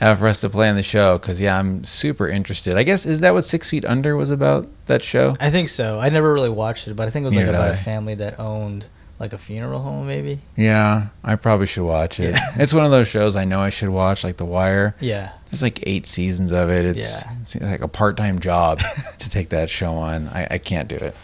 [0.00, 1.18] uh, for us to play on the show.
[1.18, 2.76] Because yeah, I'm super interested.
[2.76, 4.66] I guess is that what Six Feet Under was about?
[4.86, 5.36] That show.
[5.40, 5.98] I think so.
[5.98, 7.82] I never really watched it, but I think it was like Neither did about a
[7.82, 8.86] family that owned
[9.20, 10.40] like a funeral home, maybe.
[10.56, 12.34] Yeah, I probably should watch it.
[12.34, 12.52] Yeah.
[12.56, 14.96] It's one of those shows I know I should watch, like The Wire.
[15.00, 15.30] Yeah.
[15.50, 16.84] There's like eight seasons of it.
[16.84, 17.32] It's, Yeah.
[17.40, 18.80] it's like a part time job
[19.18, 20.28] to take that show on.
[20.28, 21.14] I, I can't do it.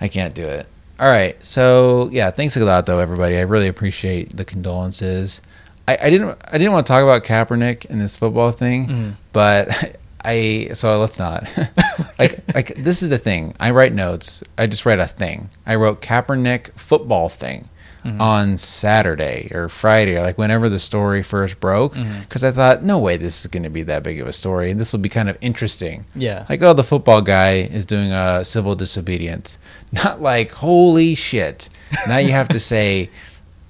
[0.00, 0.66] I can't do it.
[1.00, 1.42] All right.
[1.44, 3.38] So yeah, thanks a lot though, everybody.
[3.38, 5.40] I really appreciate the condolences.
[5.88, 9.14] I, I didn't I didn't want to talk about Kaepernick and this football thing, Mhm.
[9.32, 11.44] but I so let's not.
[12.18, 13.54] like like this is the thing.
[13.58, 14.44] I write notes.
[14.58, 15.48] I just write a thing.
[15.64, 17.69] I wrote Kaepernick football thing
[18.04, 18.20] Mhm.
[18.20, 22.98] on Saturday or Friday or like whenever the story first broke because I thought no
[22.98, 25.08] way this is going to be that big of a story and this will be
[25.10, 26.06] kind of interesting.
[26.14, 26.46] Yeah.
[26.48, 29.58] Like oh the football guy is doing a civil disobedience.
[29.92, 31.68] Not like holy shit.
[32.08, 33.10] Now you have to say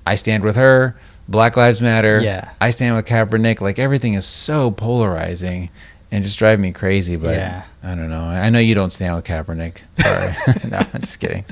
[0.06, 0.96] I stand with her.
[1.28, 2.20] Black Lives Matter.
[2.22, 2.50] Yeah.
[2.60, 3.60] I stand with Kaepernick.
[3.60, 5.70] Like everything is so polarizing
[6.10, 7.16] and just drive me crazy.
[7.16, 7.62] But Yeah.
[7.82, 8.24] I don't know.
[8.24, 9.78] I know you don't stand with Kaepernick.
[9.94, 10.34] Sorry.
[10.70, 11.44] no, I'm just kidding.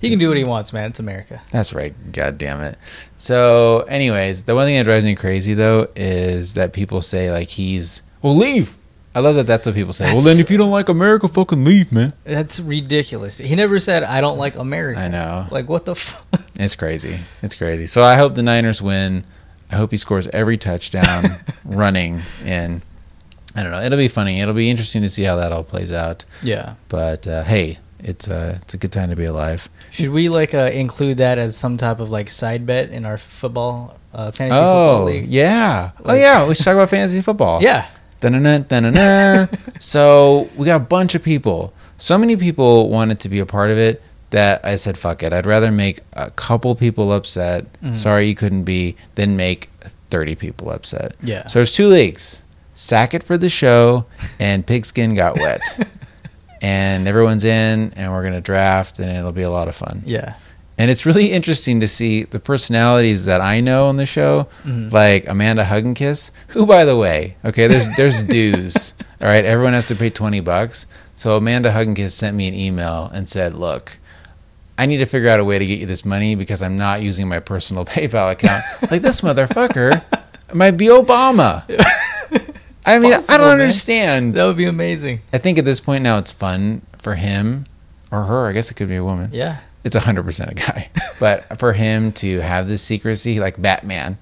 [0.00, 0.90] He can do what he wants, man.
[0.90, 1.40] It's America.
[1.50, 1.94] That's right.
[2.12, 2.78] God damn it.
[3.16, 7.48] So, anyways, the one thing that drives me crazy though is that people say like
[7.48, 8.76] he's well leave.
[9.14, 9.46] I love that.
[9.46, 10.12] That's what people say.
[10.12, 12.12] well, then if you don't like America, fucking leave, man.
[12.24, 13.38] That's ridiculous.
[13.38, 15.00] He never said I don't like America.
[15.00, 15.46] I know.
[15.50, 16.24] Like what the fuck?
[16.60, 17.20] It's crazy.
[17.40, 17.86] It's crazy.
[17.86, 19.22] So I hope the Niners win.
[19.70, 21.24] I hope he scores every touchdown
[21.64, 22.82] running in.
[23.54, 23.80] I don't know.
[23.82, 24.40] It'll be funny.
[24.40, 26.24] It'll be interesting to see how that all plays out.
[26.42, 26.74] yeah.
[26.88, 29.68] But uh, hey, it's uh, it's a good time to be alive.
[29.90, 33.18] Should we like uh, include that as some type of like side bet in our
[33.18, 35.26] football uh, fantasy football Oh league?
[35.28, 35.90] yeah.
[36.04, 36.46] oh yeah.
[36.46, 37.62] We should talk about fantasy football.
[37.62, 37.86] Yeah.
[38.20, 39.48] Dun-dun-dun, dun-dun-dun.
[39.78, 41.72] so we got a bunch of people.
[41.98, 45.32] So many people wanted to be a part of it that I said, fuck it.
[45.32, 47.66] I'd rather make a couple people upset.
[47.80, 47.94] Mhm.
[47.94, 49.70] Sorry you couldn't be, than make
[50.10, 51.14] 30 people upset.
[51.22, 51.46] Yeah.
[51.46, 52.42] So there's two leagues.
[52.74, 54.06] Sack it for the show
[54.40, 55.60] and Pigskin got wet.
[56.62, 60.02] and everyone's in and we're going to draft and it'll be a lot of fun.
[60.06, 60.34] Yeah.
[60.80, 64.92] And it's really interesting to see the personalities that I know on the show, Mhm.
[64.92, 68.94] like Amanda Hugginkiss, who, by the way, okay, there's there's dues.
[69.20, 70.86] All right, everyone has to pay twenty bucks.
[71.16, 73.98] So Amanda Hugginkiss sent me an email and said, "Look,
[74.78, 77.02] I need to figure out a way to get you this money because I'm not
[77.02, 78.62] using my personal PayPal account.
[78.88, 80.02] like this motherfucker
[80.54, 81.64] might be Obama.
[82.94, 83.60] I mean, I don't man.
[83.60, 84.34] understand.
[84.34, 85.20] That would be amazing.
[85.32, 87.64] I think at this point now it's fun for him.
[88.10, 88.48] or her.
[88.48, 89.30] I guess it could be a woman.
[89.32, 89.58] Yeah.
[89.84, 90.90] It's hundred percent a guy.
[91.20, 94.18] But for him to have this secrecy, like Batman,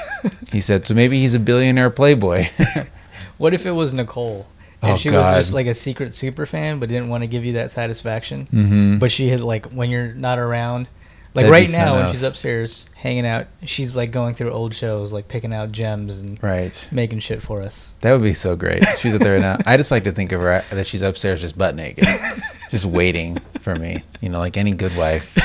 [0.52, 0.86] he said.
[0.86, 2.46] So maybe he's a billionaire playboy.
[3.38, 4.46] What if it was Nicole?
[4.82, 7.42] And Oh, she was just like a secret super fan, but didn't want to give
[7.44, 8.46] you that satisfaction.
[8.52, 8.98] mm-hmm.
[8.98, 10.88] But she had like when you're not around,
[11.34, 15.12] like That'd right now when she's upstairs hanging out, she's like going through old shows,
[15.12, 16.88] like picking out gems and right.
[16.90, 17.94] making shit for us.
[18.00, 18.82] That would be so great.
[18.98, 19.56] She's up there now.
[19.64, 22.04] I just like to think of her that she's upstairs just butt naked,
[22.70, 24.02] just waiting for me.
[24.20, 25.36] You know, like any good wife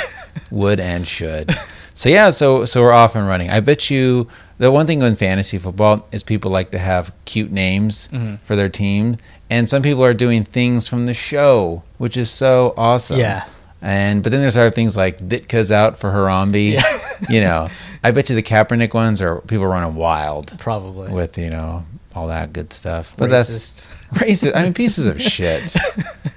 [0.51, 1.55] would and should.
[1.93, 3.49] So yeah, so so we're off and running.
[3.49, 7.51] I bet you the one thing in fantasy football is people like to have cute
[7.51, 8.41] names Mhm.
[8.41, 9.17] for their team,
[9.49, 13.19] and some people are doing things from the show, which is so awesome.
[13.19, 13.45] Yeah.
[13.85, 16.73] And but then there's other things like Ditka's out for Harambe.
[16.73, 17.15] Yeah.
[17.29, 17.69] you know,
[18.03, 21.11] I bet you the Kaepernick ones are people running wild Probably.
[21.11, 23.13] with you know all that good stuff.
[23.15, 23.87] But that's Racist.
[24.15, 24.55] racist.
[24.55, 25.75] I mean, pieces of shit.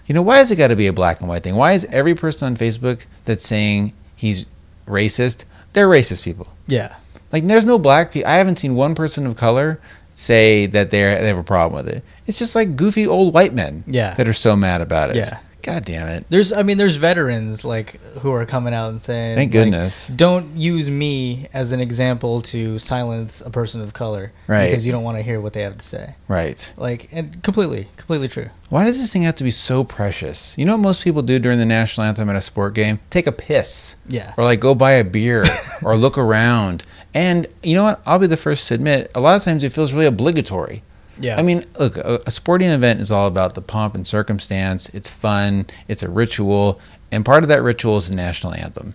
[0.06, 1.54] You know, why has it got to be a black and white thing?
[1.54, 4.46] Why is every person on Facebook that's saying he's
[4.86, 6.48] racist, they're racist people?
[6.66, 6.94] Yeah.
[7.30, 8.26] Like, there's no black people.
[8.30, 9.78] I haven't seen one person of color
[10.14, 12.02] say that they they have a problem with it.
[12.26, 14.14] It's just like goofy old white men Yeah.
[14.14, 15.16] that are so mad about it.
[15.16, 15.40] Yeah.
[15.62, 16.24] God damn it.
[16.30, 20.06] There's, I mean, there's veterans like who are coming out and saying, Thank like, goodness.
[20.08, 24.66] don't use me as an example to silence a person of color, Right.
[24.66, 26.14] Because you don't want to hear what they have to say.
[26.28, 26.72] Right.
[26.76, 28.50] Like, and completely, completely true.
[28.70, 30.56] Why does this thing have to be so precious?
[30.56, 33.00] You know what most people do during the national anthem at a sport game?
[33.10, 33.96] Take a piss.
[34.08, 34.34] Yeah.
[34.36, 35.44] Or like go buy a beer
[35.82, 36.84] or look around.
[37.14, 38.02] And you know what?
[38.06, 40.82] I'll be the first to admit, a lot of times it feels really obligatory.
[41.20, 41.38] Yeah.
[41.38, 44.88] I mean, look, a, a sporting event is all about the pomp and circumstance.
[44.90, 48.94] It's fun, it's a ritual, and part of that ritual is the national anthem.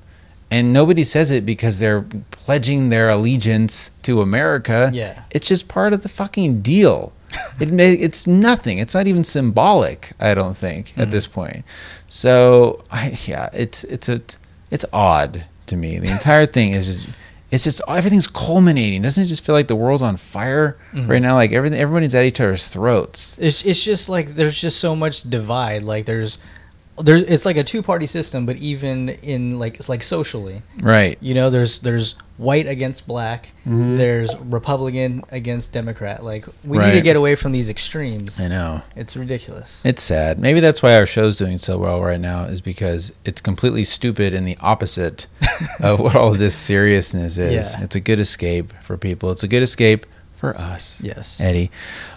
[0.52, 4.92] And nobody says it because they're pledging their allegiance to America.
[4.94, 5.24] Yeah.
[5.32, 7.14] It's just part of the fucking deal.
[7.60, 8.78] It may, it's nothing.
[8.78, 10.12] It's not even symbolic.
[10.20, 11.34] I don't think at this mm-hmm.
[11.34, 11.66] point.
[12.08, 14.22] So I, yeah, it's it's a
[14.70, 15.98] it's odd to me.
[15.98, 17.18] The entire thing is just
[17.54, 19.02] it's just everything's culminating.
[19.04, 21.08] Doesn't it just feel like the world's on fire Mhm.
[21.10, 21.36] right now?
[21.36, 23.38] Like everything, everybody's at each other's throats.
[23.42, 25.84] it's it's just like there's just so much divide.
[25.84, 26.38] Like there's
[26.98, 31.18] there's it's like a two party system, but even in like it's like socially, Right.
[31.22, 33.98] you know, there's there's white against black, Mhm.
[33.98, 36.24] there's Republican against Democrat.
[36.24, 38.40] Like we need to get away from these extremes.
[38.40, 38.82] I know.
[38.96, 39.82] It's ridiculous.
[39.86, 40.40] It's sad.
[40.40, 44.34] Maybe that's why our show's doing so well right now, is because it's completely stupid
[44.34, 45.28] and the opposite
[45.80, 47.76] of what all of this seriousness is.
[47.76, 47.84] Yeah.
[47.84, 49.32] It's a good escape for people.
[49.32, 50.06] It's a good escape
[50.44, 51.00] for us.
[51.02, 51.40] Yes.
[51.40, 51.72] Eddie.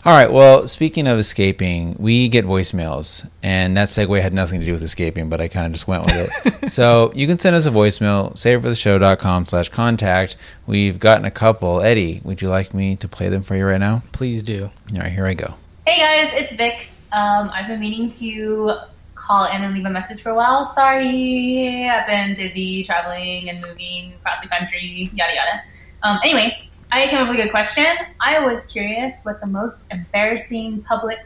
[0.04, 0.32] All right.
[0.32, 4.82] Well, speaking of escaping, we get voicemails, and that segue had nothing to do with
[4.82, 6.68] escaping, but I kind of just went with it.
[6.68, 10.36] so you can send us a voicemail, savefortheshow.com slash contact.
[10.66, 11.80] We've gotten a couple.
[11.80, 14.02] Eddie, would you like me to play them for you right now?
[14.10, 14.70] Please do.
[14.92, 15.54] All right, here I go.
[15.86, 17.02] Hey guys, it's Vix.
[17.12, 18.74] Um, I've been meaning to
[19.14, 20.74] call in and leave a message for a while.
[20.74, 25.62] Sorry, I've been busy traveling and moving across the country, yada yada.
[26.02, 27.86] Um, anyway, I came up with a good question.
[28.20, 31.18] I was curious what the most embarrassing public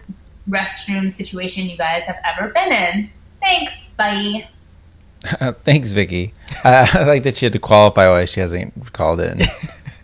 [0.49, 3.11] restroom situation you guys have ever been in.
[3.41, 4.49] Thanks, bye.
[5.65, 6.35] Thanks, Vicky.
[6.65, 9.43] Uh, I like that she had to qualify why she hasn't called in.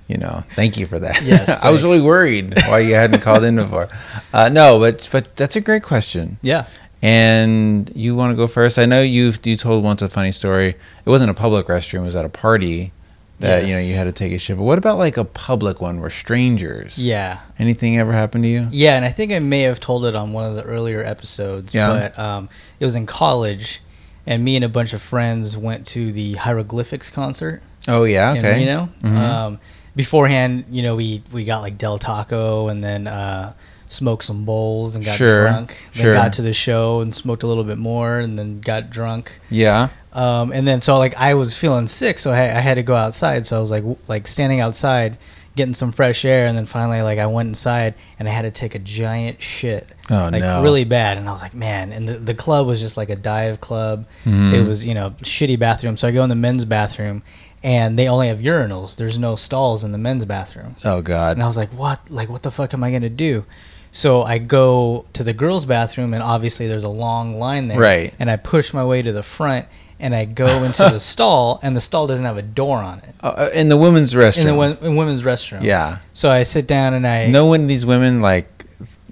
[0.09, 1.21] You know, thank you for that.
[1.23, 3.89] Yes, I was really worried why you hadn't called in before.
[4.33, 6.39] Uh, no, but but that's a great question.
[6.43, 6.67] Yeah.
[7.03, 8.79] And you want to go first?
[8.79, 10.69] I know you you told once a funny story.
[11.05, 12.93] It wasn't a public restroom; it was at a party
[13.41, 14.57] that you know you had to take a shit.
[14.57, 16.99] But what about like a public one where strangers?
[16.99, 17.41] Yeah.
[17.59, 18.69] Anything ever happened to you?
[18.71, 21.75] Yeah, and I think I may have told it on one of the earlier episodes.
[21.75, 21.89] Yeah.
[22.15, 22.49] But um,
[22.81, 23.83] it was in college,
[24.27, 28.33] and me and a bunch of friends went to the Hieroglyphics concert Oh yeah.
[28.33, 28.55] Okay.
[28.59, 28.89] Reno.
[29.03, 29.17] Mhm.
[29.17, 29.59] Um,
[29.95, 33.53] beforehand, you know, we we got like Del Taco, and then uh,
[33.89, 35.77] smoked some bowls and got Sure, drunk.
[35.95, 36.15] Then sure.
[36.15, 39.33] got to the show and smoked a little bit more, and then got drunk.
[39.51, 39.89] yeah.
[40.13, 42.97] Um, and then so like I was feeling sick, so I, I had to go
[42.97, 43.45] outside.
[43.45, 45.19] So I was like w- like standing outside,
[45.57, 48.51] getting some fresh air, and then finally like I went inside and I had to
[48.51, 50.63] take a giant shit, Oh like no.
[50.63, 51.19] really bad.
[51.19, 51.93] And I was like, man.
[51.93, 54.07] And the the club was just like a dive club.
[54.25, 54.55] Mhm.
[54.55, 55.99] It was you know shitty bathroom.
[55.99, 57.23] So I go in the men's bathroom,
[57.63, 58.97] and they only have urinals.
[58.97, 60.77] There's no stalls in the men's bathroom.
[60.83, 61.37] Oh god.
[61.37, 62.11] And I was like, what?
[62.11, 63.45] Like, what the fuck am I going to do?
[63.97, 67.79] So I go to the girls' bathroom, and obviously there's a long line there.
[67.81, 68.13] Right.
[68.19, 69.65] And I push my way to the front,
[69.99, 73.15] and I go into the stall, and the stall doesn't have a door on it.
[73.23, 74.39] Uh, in the women's restroom.
[74.43, 75.63] In the wo- in women's restroom.
[75.63, 76.01] yeah.
[76.13, 77.29] So I sit down, and I.
[77.29, 78.49] No one of these women like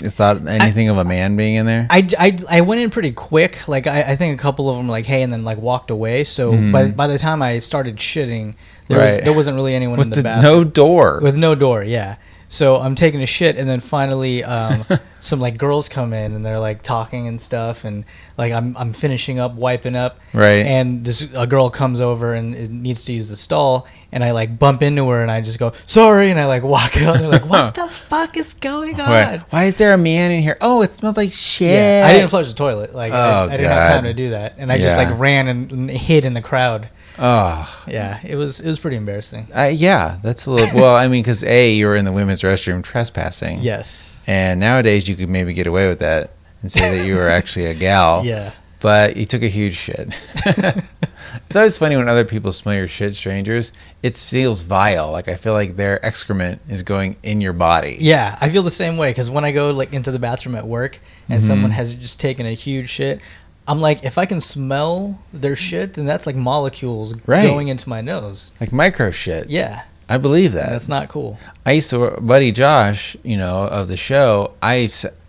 [0.01, 1.87] thought anything of a man being in there.
[1.89, 3.67] I, I, I went in pretty quick.
[3.69, 5.91] Like I, I think a couple of them were like, "Hey," and then like walked
[5.91, 6.25] away.
[6.25, 6.73] So Mhm.
[6.73, 8.55] by by the time I started shitting,
[8.89, 9.25] there was Right.
[9.25, 11.21] there wasn't really anyone With in the, the, bathroom no door.
[11.23, 11.83] with no door.
[11.83, 12.17] Yeah.
[12.55, 14.85] So I'm taking a shit, and then finally, um,
[15.21, 18.05] some like girls come in and they're like talking and stuff, and
[18.39, 20.65] like I'm I'm finishing up, wiping up, Right.
[20.65, 24.31] And this a girl comes over and it needs to use the stall, and I
[24.31, 27.27] like bump into her, and I just go sorry, and I like walk out, they're
[27.29, 29.09] like, what the fuck is going on?
[29.11, 30.57] Why, why is there a man in here?
[30.61, 31.73] Oh, it smells like shit.
[31.73, 32.95] Yeah, I didn't flush the toilet.
[32.95, 35.49] Like I, Oh, I didn't have time to do that, and I just like ran
[35.49, 36.89] and hid in the crowd.
[37.19, 39.47] Oh, Yeah, it was it was pretty embarrassing.
[39.55, 40.75] uh, yeah, that's a little.
[40.81, 43.61] Well, I mean, because a you were in the women's restroom trespassing.
[43.63, 44.19] Yes.
[44.27, 46.31] And nowadays you could maybe get away with that
[46.63, 48.25] and say that you were actually a gal.
[48.35, 48.53] Yeah.
[48.81, 50.09] But you took a huge shit.
[50.47, 53.73] it's always funny when other people smell your shit, strangers.
[54.03, 55.11] It feels vile.
[55.11, 57.97] Like I feel like their excrement is going in your body.
[57.99, 60.67] Yeah, I feel the same way because when I go like into the bathroom at
[60.67, 60.99] work
[61.31, 61.47] and Mm-hmm.
[61.49, 63.21] someone has just taken a huge shit,
[63.67, 67.47] I'm like, if I can smell their shit, then that's like molecules Right.
[67.47, 68.51] going into my nose.
[68.61, 69.49] Like micro shit.
[69.49, 70.71] Yeah, I believe that.
[70.71, 71.39] that's not cool.
[71.65, 74.53] I used to, buddy Josh, you know, of the show.
[74.63, 74.89] I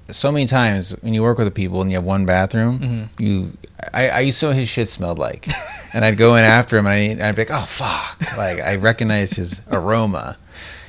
[0.10, 3.24] so many times when you work with the people and you have one bathroom, Mm-hmm.
[3.24, 3.52] you,
[3.94, 5.48] I, I used to know his shit smelled like,
[5.94, 8.76] and I'd go in after him and I'd, I'd be like, oh fuck, like I
[8.76, 10.38] recognize his aroma,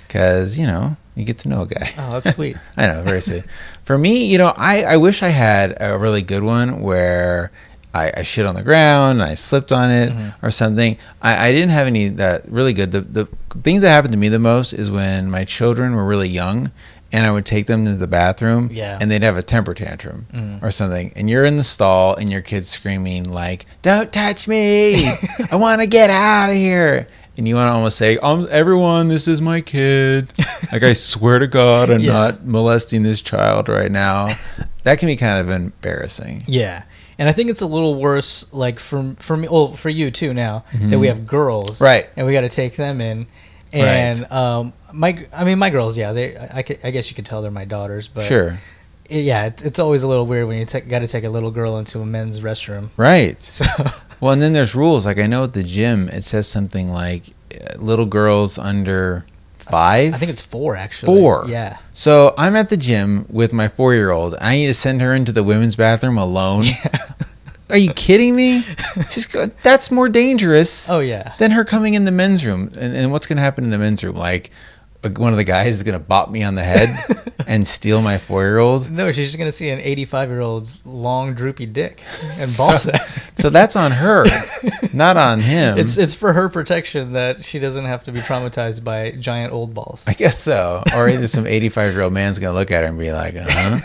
[0.06, 1.90] because you know you get to know a guy.
[1.98, 2.56] Oh, that's sweet.
[2.76, 3.44] I know, very sweet.
[3.84, 7.50] For me, you know, I, I wish I had a really good one where
[7.94, 10.46] I, I shit on the ground, I slipped on it Mm-hmm.
[10.46, 10.96] or something.
[11.22, 12.92] I, I didn't have any that really good.
[12.92, 13.28] The the
[13.62, 16.70] thing that happened to me the most is when my children were really young
[17.12, 18.98] and I would take them to the bathroom Yeah.
[19.00, 20.62] and they'd have a temper tantrum Mhm.
[20.62, 21.12] or something.
[21.16, 25.06] And you're in the stall and your kid's screaming like, Don't touch me.
[25.50, 27.06] I want to get out of here.
[27.36, 30.32] And you want to almost say, um, everyone, this is my kid.
[30.72, 32.12] Like, I swear to God, I'm Yeah.
[32.12, 34.36] not molesting this child right now.
[34.82, 36.42] That can be kind of embarrassing.
[36.48, 36.82] Yeah.
[37.18, 40.34] And I think it's a little worse, like for for me, well, for you too.
[40.34, 41.84] Now that we have girls, Mm-hmm.
[41.84, 42.08] Right.
[42.16, 43.26] And we got to take them in,
[43.72, 47.42] and um, my, I mean, my girls, yeah, they, I, I, guess you could tell
[47.42, 48.58] they're my daughters, but Sure.
[49.08, 51.30] it- yeah, it's, it's always a little weird when you take, got to take a
[51.30, 52.88] little girl into a men's restroom.
[52.96, 53.38] Right.
[53.50, 53.64] So
[54.20, 55.04] Well, and then there's rules.
[55.06, 57.24] Like, I know at the gym, it says something like
[57.54, 59.24] uh, little girls under
[59.56, 60.14] five.
[60.14, 61.14] I think it's four actually.
[61.18, 61.44] Four.
[61.48, 61.78] Yeah.
[61.92, 64.36] So I'm at the gym with my four year old.
[64.40, 66.66] I need to send her into the women's bathroom alone.
[67.70, 68.64] Are you kidding me?
[69.10, 71.34] Just go, that's more dangerous Oh yeah.
[71.38, 72.70] than her coming in the men's room.
[72.78, 74.14] And, and what's going to happen in the men's room?
[74.14, 74.50] Like,
[75.10, 78.18] one of the guys is going to bop me on the head and steal my
[78.18, 78.90] four year old.
[78.90, 82.02] No, she's just gonna see an 85 year old's long droopy dick
[82.38, 83.06] and ball sack.
[83.36, 84.26] So that's on her,
[84.92, 85.78] not on him.
[85.78, 89.74] It's it's for her protection that she doesn't have to be traumatized by giant old
[89.74, 90.04] balls.
[90.08, 90.82] I guess so.
[90.94, 93.36] Or either some 85 year old man's going to look at her and be like,
[93.36, 93.78] uh huh.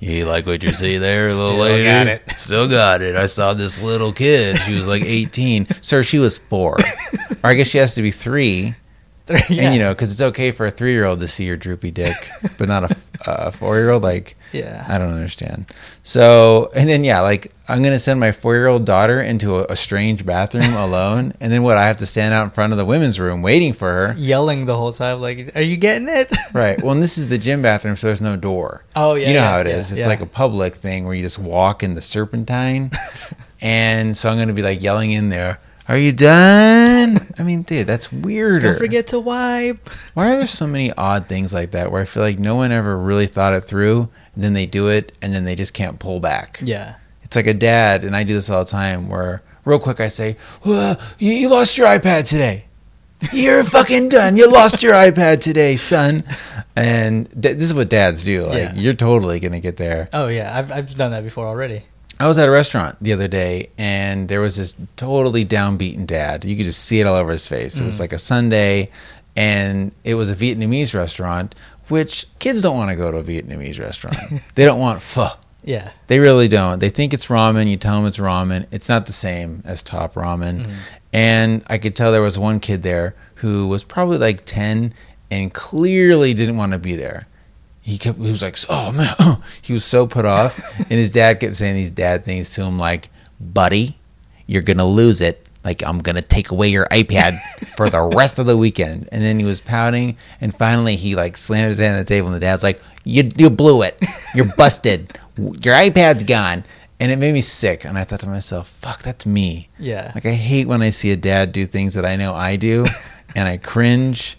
[0.00, 1.84] You like what you see there, little Still lady?
[1.84, 2.22] got it.
[2.36, 3.16] Still got it.
[3.16, 4.58] I saw this little kid.
[4.60, 5.66] She was like 18.
[5.80, 6.76] Sir, she was four.
[6.78, 8.74] or I guess she has to be three.
[9.26, 9.64] Yeah.
[9.64, 11.90] And, you know, because it's okay for a three year old to see your droopy
[11.90, 12.14] dick,
[12.58, 14.02] but not a, a four year old.
[14.02, 14.84] Like, Yeah.
[14.86, 15.66] I don't understand.
[16.02, 19.56] So, and then, yeah, like, I'm going to send my four year old daughter into
[19.60, 21.32] a, a strange bathroom alone.
[21.40, 21.78] And then what?
[21.78, 24.14] I have to stand out in front of the women's room waiting for her.
[24.18, 26.80] Yelling the whole time, like, "Are you getting it?" Right.
[26.82, 28.84] Well, and this is the gym bathroom, so there's no door.
[28.94, 29.28] Oh yeah.
[29.28, 29.90] you know yeah, how it yeah, is.
[29.90, 32.90] It's like a public thing where you just walk in the serpentine.
[33.62, 35.58] and so I'm going to be like yelling in there,
[35.88, 36.93] Are you done?
[37.38, 38.68] I mean, dude, that's weirder.
[38.70, 39.88] Don't forget to wipe.
[40.14, 42.72] Why are there so many odd things like that where I feel like no one
[42.72, 45.98] ever really thought it through and then they do it and then they just can't
[45.98, 46.60] pull back?
[46.62, 46.96] Yeah.
[47.22, 50.08] It's like a dad, and I do this all the time where real quick I
[50.08, 52.66] say, well, you, you lost your iPad today.
[53.32, 54.36] You're fucking done.
[54.36, 56.22] You lost your iPad today, son.
[56.76, 58.44] And th- this is what dads do.
[58.46, 58.74] Like, Yeah.
[58.74, 60.08] you're totally going to get there.
[60.12, 60.56] Oh yeah.
[60.58, 61.84] I've I've done that before already.
[62.20, 66.44] I was at a restaurant the other day, and there was this totally downbeaten dad.
[66.44, 67.80] You could just see it all over his face.
[67.80, 68.00] It was mm.
[68.00, 68.88] like a Sunday,
[69.36, 71.54] and it was a Vietnamese restaurant,
[71.88, 74.16] which kids don't want to go to a Vietnamese restaurant.
[74.54, 75.28] they don't want pho.
[75.64, 75.90] Yeah.
[76.06, 76.78] They really don't.
[76.78, 77.70] They think it's ramen.
[77.70, 78.66] You tell them it's ramen.
[78.70, 80.66] It's not the same as top ramen.
[80.66, 80.72] Mm.
[81.12, 84.92] And I could tell there was one kid there who was probably like 10
[85.30, 87.26] and clearly didn't want to be there.
[87.84, 89.14] He kept, he was like, oh man,
[89.62, 90.58] he was so put off.
[90.78, 93.98] and his dad kept saying these dad things to him like, buddy,
[94.46, 95.46] you're going to lose it.
[95.64, 97.38] Like, I'm going to take away your iPad
[97.76, 99.08] for the rest of the weekend.
[99.12, 100.16] And then he was pouting.
[100.40, 102.28] And finally, he like slammed his hand on the table.
[102.28, 103.98] And the dad's like, you, you blew it.
[104.34, 105.18] You're busted.
[105.38, 106.64] Your iPad's gone.
[107.00, 107.84] And it made me sick.
[107.84, 109.68] And I thought to myself, fuck, that's me.
[109.78, 110.12] Yeah.
[110.14, 112.86] Like, I hate when I see a dad do things that I know I do.
[113.34, 114.38] and I cringe.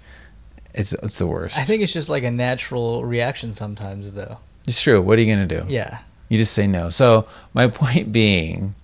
[0.77, 1.57] It's, it's the worst.
[1.57, 4.37] I think it's just like a natural reaction sometimes, though.
[4.67, 5.01] it's true.
[5.01, 5.65] What are you going to do?
[5.71, 5.99] Yeah.
[6.29, 6.89] You just say no.
[6.89, 8.75] So my point being,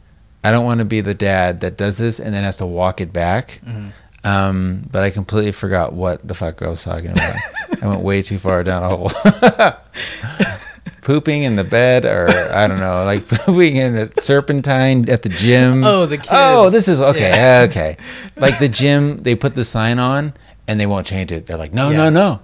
[0.43, 3.01] I don't want to be the dad that does this and then has to walk
[3.01, 3.62] it back.
[3.65, 3.91] Mhm.
[4.23, 7.36] Um, but I completely forgot what the fuck I was talking about.
[7.82, 9.12] I went way too far down a hole.
[11.01, 15.30] pooping in the bed, or I don't know, like pooping in the serpentine at the
[15.30, 15.84] gym.
[15.84, 16.30] Oh, the kids.
[16.32, 17.30] Oh, this is okay.
[17.32, 17.65] Yeah.
[17.69, 17.97] Okay,
[18.38, 20.34] like the gym, they put the sign on
[20.67, 21.45] and they won't change it.
[21.45, 21.97] They're like, no, Yeah.
[21.97, 22.39] no, no.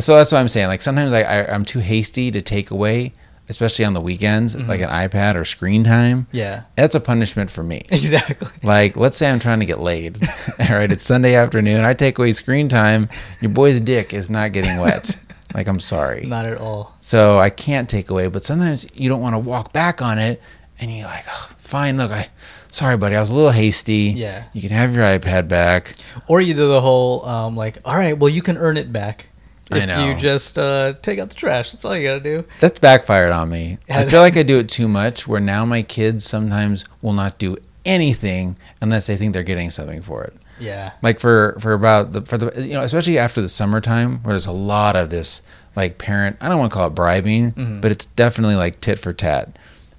[0.00, 0.68] So that's what I'm saying.
[0.68, 3.14] Like sometimes I, I I'm too hasty to take away,
[3.48, 4.68] especially on the weekends, Mm-hmm.
[4.68, 6.26] like an iPad or screen time.
[6.30, 6.62] Yeah.
[6.76, 7.82] That's a punishment for me.
[7.90, 8.48] Exactly.
[8.62, 10.18] Like, let's say I'm trying to get laid.
[10.60, 11.84] All right, it's Sunday afternoon.
[11.84, 13.08] I take away screen time.
[13.40, 15.16] Your boy's dick is not getting wet.
[15.54, 16.26] Like, I'm sorry.
[16.26, 16.94] Not at all.
[17.00, 18.26] So I can't take away.
[18.28, 20.42] But sometimes you don't want to walk back on it,
[20.78, 21.96] and you're like, oh, fine.
[21.96, 22.28] Look, I,
[22.70, 23.16] sorry, buddy.
[23.16, 24.12] I was a little hasty.
[24.16, 24.44] Yeah.
[24.52, 25.94] You can have your iPad back.
[26.26, 29.28] Or you do the whole um, like, all right, well, you can earn it back
[29.70, 30.08] I if know.
[30.08, 31.72] you just uh, take out the trash.
[31.72, 32.44] That's all you gotta do.
[32.60, 33.78] That's backfired on me.
[33.90, 35.26] I feel like I do it too much.
[35.28, 40.02] Where now my kids sometimes will not do anything unless they think they're getting something
[40.02, 40.34] for it.
[40.60, 40.90] Yeah.
[41.02, 44.44] like for for about the for the you know especially after the summertime where there's
[44.46, 45.40] a lot of this
[45.76, 47.80] like parent i don't want to call it bribing Mhm.
[47.80, 49.56] but it's definitely like tit for tat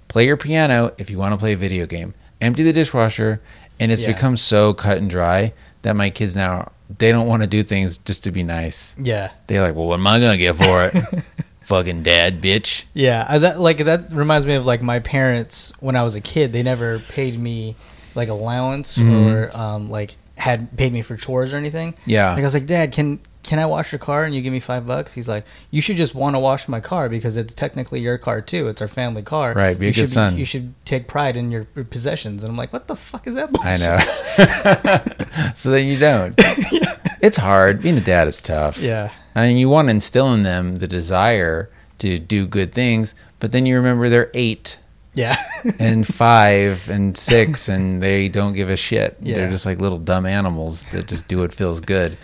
[0.10, 3.42] play your piano if you want to play a video game empty the dishwasher
[3.80, 4.14] and it's Yeah.
[4.14, 7.98] become so cut and dry that my kids now they don't want to do things
[7.98, 9.32] just to be nice Yeah.
[9.48, 11.24] they're like well what am i gonna get for it
[11.64, 15.96] fucking dad bitch Yeah, I, that like that reminds me of like my parents when
[15.96, 16.52] I was a kid.
[16.52, 17.76] They never paid me
[18.16, 19.32] like allowance Mhm.
[19.32, 21.94] or um, like had paid me for chores or anything.
[22.08, 23.20] yeah Like I was like, Dad, can
[23.50, 25.12] can I wash your car and you give me five bucks?
[25.14, 28.42] He's like, you should just want to wash my car because it's technically your car
[28.42, 28.68] too.
[28.68, 29.54] It's our family car.
[29.56, 30.38] Right, be a you good should son.
[30.38, 32.44] you should take pride in your possessions.
[32.44, 33.50] And I'm like, what the fuck is that?
[33.64, 36.36] i know so then you don't
[36.72, 36.96] yeah.
[37.22, 39.12] it's hard being a dad is tough Yeah.
[39.36, 43.52] I mean, you want to instill in them the desire to do good things, but
[43.52, 44.78] then you remember they're eight
[45.16, 45.38] Yeah.
[45.80, 49.18] and five and six, and they don't give a shit.
[49.22, 49.36] Yeah.
[49.38, 52.16] They're just like little dumb animals that just do what feels good.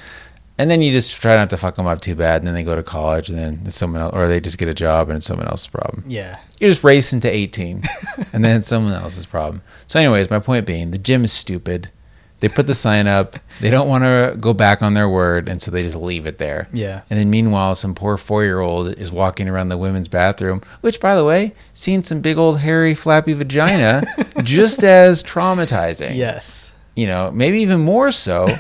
[0.58, 2.64] And then you just try not to fuck them up too bad, and then they
[2.64, 5.18] go to college, and then it's someone else, or they just get a job, and
[5.18, 6.04] it's someone else's problem.
[6.08, 6.40] yeah.
[6.62, 7.84] You just race into 18,
[8.32, 9.62] and then it's someone else's problem.
[9.88, 11.90] So, anyways, my point being, the gym is stupid.
[12.40, 13.38] They put the sign up.
[13.60, 16.38] They don't want to go back on their word, and so they just leave it
[16.38, 16.70] there.
[16.72, 17.02] Yeah.
[17.10, 21.00] And then meanwhile, some poor four year old is walking around the women's bathroom, which,
[21.02, 24.04] by the way, seeing some big old hairy flappy vagina,
[24.44, 26.16] just as traumatizing.
[26.16, 26.74] Yes.
[26.96, 28.56] You know, maybe even more so,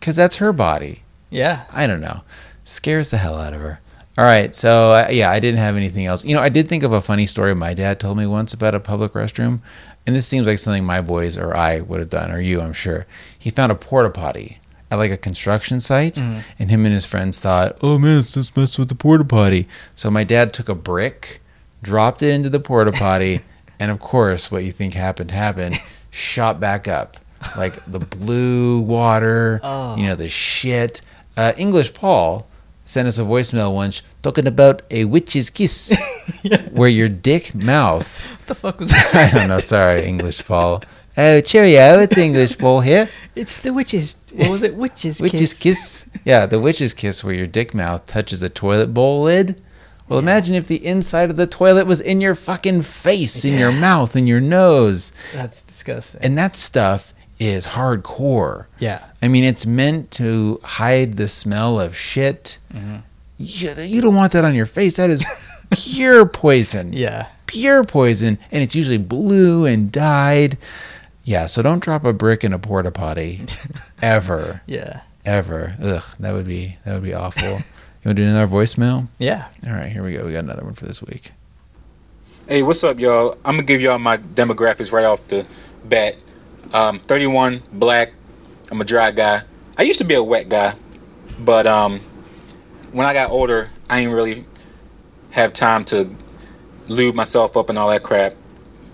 [0.00, 1.02] because that's her body.
[1.30, 1.64] Yeah.
[1.72, 2.22] I don't know.
[2.64, 3.80] Scares the hell out of her.
[4.16, 6.24] All right, so uh, yeah, I didn't have anything else.
[6.24, 8.74] You know, I did think of a funny story my dad told me once about
[8.74, 9.60] a public restroom,
[10.06, 12.72] and this seems like something my boys or I would have done, or you, I'm
[12.72, 13.06] sure.
[13.38, 14.58] He found a porta potty
[14.90, 16.42] at like a construction site, Mhm.
[16.58, 19.68] and him and his friends thought, "Oh man, let's just mess with the porta potty."
[19.94, 21.40] So my dad took a brick,
[21.82, 23.42] dropped it into the porta potty,
[23.78, 25.78] and of course, what you think happened happened.
[26.10, 27.18] shot back up,
[27.56, 29.94] like the blue water, Oh.
[29.96, 31.02] you know, the shit.
[31.38, 32.48] Uh, English Paul
[32.84, 35.96] sent us a voicemail once talking about a witch's kiss,
[36.72, 38.08] where your dick mouth.
[38.38, 39.14] What the fuck was that?
[39.34, 39.60] I don't know.
[39.60, 40.82] Sorry, English Paul.
[41.16, 42.00] Oh, cheerio!
[42.00, 43.08] It's English Paul here.
[43.36, 44.16] It's the witches.
[44.32, 44.74] What was it?
[44.74, 45.20] Witches.
[45.20, 46.10] Witch's kiss.
[46.24, 49.62] Yeah, the witch's kiss, where your dick mouth touches a toilet bowl lid.
[50.08, 53.72] Well, imagine if the inside of the toilet was in your fucking face, in your
[53.72, 56.20] mouth, in your nose, That's disgusting.
[56.24, 58.66] and that stuff is hardcore.
[58.78, 59.04] yeah.
[59.22, 62.58] I mean, it's meant to hide the smell of shit.
[62.74, 63.02] Mhm.
[63.38, 64.96] You, you don't want that on your face.
[64.96, 65.22] That is
[65.70, 66.92] pure poison.
[66.92, 67.26] Yeah.
[67.46, 68.38] Pure poison.
[68.50, 70.58] And it's usually blue and dyed.
[71.24, 73.44] Yeah, so don't drop a brick in a porta potty
[74.02, 74.62] ever.
[74.66, 75.02] Yeah.
[75.24, 75.76] Ever.
[75.82, 77.42] Ugh, that would be that would be awful.
[77.42, 77.62] you want
[78.04, 79.08] to do another voicemail?
[79.18, 79.46] Yeah.
[79.66, 80.24] All right, here we go.
[80.24, 81.32] We got another one for this week.
[82.48, 83.32] Hey, what's up, y'all?
[83.44, 85.44] I'm gonna give y'all my demographics right off the
[85.84, 86.16] bat.
[86.72, 88.12] Um, 31, black.
[88.70, 89.42] I'm a dry guy.
[89.76, 90.74] I used to be a wet guy,
[91.38, 92.00] but um,
[92.92, 94.44] when I got older, I ain't really
[95.30, 96.10] have time to
[96.88, 98.34] lube myself up and all that crap.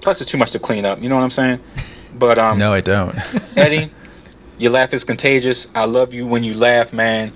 [0.00, 1.02] Plus, it's too much to clean up.
[1.02, 1.60] You know what I'm saying?
[2.16, 3.16] But um, no, I don't.
[3.56, 3.90] Eddie,
[4.58, 5.68] your laugh is contagious.
[5.74, 7.32] I love you when you laugh, man.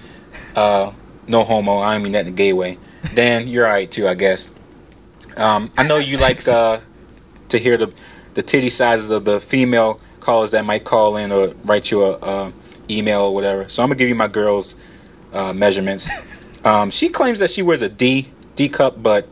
[0.54, 0.92] Uh,
[1.26, 1.78] no homo.
[1.78, 2.78] I don't mean that in a gay way.
[3.14, 4.50] Dan, you're alright too, I guess.
[5.36, 6.80] Um, I know you like uh,
[7.48, 7.92] to hear the
[8.34, 12.12] the titty sizes of the female callers that might call in or write you a,
[12.18, 12.52] uh
[12.90, 13.66] email or whatever.
[13.68, 14.76] So I'm gonna give you my girl's
[15.32, 16.10] uh, measurements.
[16.64, 18.26] Um, she claims that she wears a D
[18.56, 19.28] D cup, but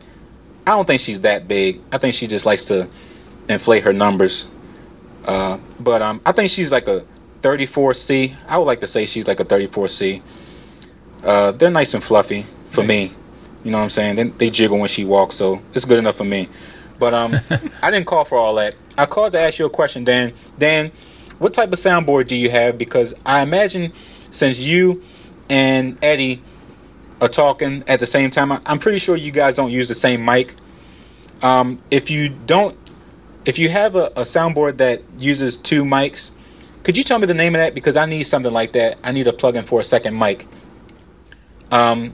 [0.65, 1.81] I don't think she's that big.
[1.91, 2.87] I think she just likes to
[3.49, 4.47] inflate her numbers.
[5.25, 7.03] Uh, but um, I think she's like a
[7.41, 8.33] 34C.
[8.47, 10.21] I would like to say she's like a 34C.
[11.21, 12.87] Uh, they're nice and fluffy for Nice.
[13.11, 13.17] me.
[13.65, 14.15] You know what I'm saying?
[14.15, 16.47] They, they jiggle when she walks, so it's good enough for me.
[16.97, 17.35] But um,
[17.83, 18.73] I didn't call for all that.
[18.97, 20.33] I called to ask you a question, Dan.
[20.57, 20.91] Dan,
[21.39, 22.77] what type of soundboard do you have?
[22.77, 23.93] Because I imagine
[24.31, 25.03] since you
[25.49, 26.41] and Eddie
[27.21, 28.51] are talking at the same time.
[28.65, 30.53] I'm pretty sure you guys don't use the same mic.
[31.41, 32.77] Um, if you don't,
[33.45, 36.31] if you have a, a soundboard that uses two mics,
[36.83, 37.73] could you tell me the name of that?
[37.73, 38.97] Because I need something like that.
[39.03, 40.47] I need a plug-in for a second mic.
[41.71, 42.13] Um,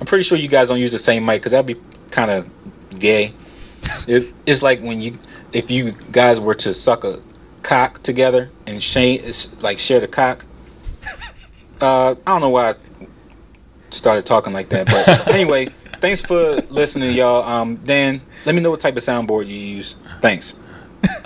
[0.00, 1.80] I'm pretty sure you guys don't use the same mic because that'd be
[2.10, 2.48] kind of
[2.98, 3.32] gay.
[4.08, 5.18] It, it's like when you,
[5.56, 7.18] if you guys were to suck a
[7.62, 9.18] cock together and share,
[9.60, 10.44] like share the cock.
[11.78, 12.74] Uh, I don't know why I
[13.90, 15.66] started talking like that, but anyway,
[16.00, 17.44] thanks for listening, y'all.
[17.44, 19.96] Um, Dan, let me know what type of soundboard you use.
[20.22, 20.54] Thanks.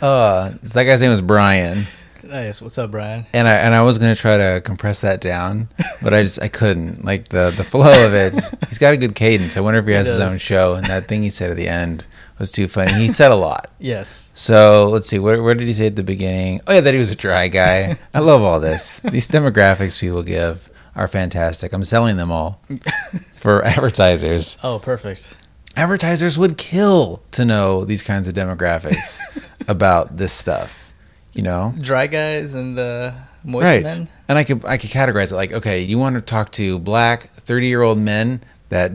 [0.02, 1.84] Uh, that guy's name was Brian,
[2.24, 2.60] Nice.
[2.60, 3.26] What's up, Brian?
[3.32, 5.68] and I and I was gonna try to compress that down,
[6.02, 7.04] but I just I couldn't.
[7.04, 8.34] Like the the flow of it,
[8.68, 9.56] he's got a good cadence.
[9.56, 10.74] I wonder if he has his own show.
[10.74, 12.06] And that thing he said at the end
[12.40, 12.92] was too funny.
[12.94, 13.68] He said a lot.
[13.82, 14.30] Yes.
[14.34, 15.18] So let's see.
[15.18, 16.60] Where, where did he say at the beginning?
[16.66, 17.96] Oh yeah, that he was a dry guy.
[18.14, 18.98] I love all this.
[19.00, 21.72] These demographics people give are fantastic.
[21.72, 22.60] I'm selling them all
[23.36, 24.58] for advertisers.
[24.62, 25.34] Oh, perfect.
[25.76, 29.18] Advertisers would kill to know these kinds of demographics
[29.66, 30.92] about this stuff.
[31.32, 33.12] You know, Dry guys and uh,
[33.44, 33.82] moist right?
[33.84, 34.08] men.
[34.28, 37.22] And I could I could categorize it like, okay, you want to talk to black
[37.22, 38.90] 30 year old men that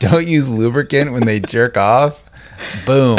[0.00, 2.23] don't use lubricant when they jerk off.
[2.86, 3.18] Boom.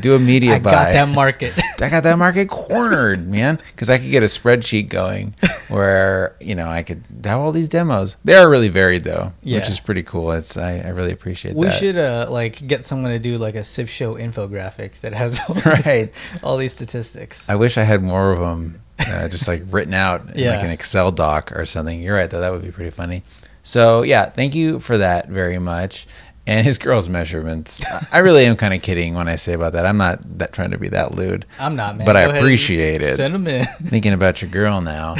[0.00, 0.70] Do a media I buy.
[0.70, 1.52] got that market.
[1.80, 3.58] I got that market cornered, man.
[3.70, 5.34] Because I could get a spreadsheet going
[5.68, 8.16] where you know I could have all these demos.
[8.24, 10.30] They are really varied though, which is pretty cool.
[10.32, 11.58] It's I, I really appreciate that.
[11.58, 11.72] we that.
[11.72, 15.54] should uh, like get someone to do like a Civ Show infographic that has all,
[15.64, 16.12] Right.
[16.12, 17.48] these, all these statistics.
[17.48, 20.70] I wish I had more of them, uh, just like written out in like an
[20.70, 22.02] Excel doc or something.
[22.02, 22.40] You're right, though.
[22.40, 23.22] That would be pretty funny.
[23.62, 26.06] So yeah, thank you for that very much.
[26.48, 27.80] And his girl's measurements.
[27.84, 29.84] I- I really am kind of kidding when I say about that.
[29.86, 31.44] I'm not that trying to be that lewd.
[31.58, 32.06] I'm not, man.
[32.06, 33.20] But I Go ahead appreciate it.
[33.20, 33.66] In.
[33.86, 35.16] Thinking about your girl now.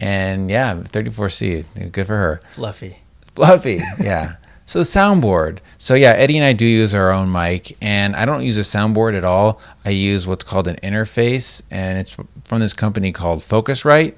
[0.00, 1.90] And yeah, 34C.
[1.92, 2.40] Good for her.
[2.50, 2.98] Fluffy.
[3.34, 4.34] Fluffy, yeah.
[4.66, 5.58] So the soundboard.
[5.78, 8.62] So yeah, Eddie and I do use our own mic, and I don't use a
[8.62, 9.60] soundboard at all.
[9.84, 12.10] I use what's called an interface, and it's
[12.44, 14.14] from this company called Focusrite,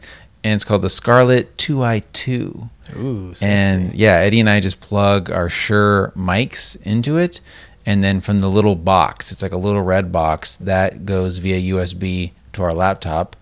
[0.49, 2.71] and it's called the Scarlett 2i2.
[2.97, 3.47] Ooh, sexy.
[3.47, 7.41] And yeah, Eddie and I just plug our Shure mics into it,
[7.85, 11.75] and then from the little box, it's like a little red box that goes via
[11.75, 13.37] USB to our laptop.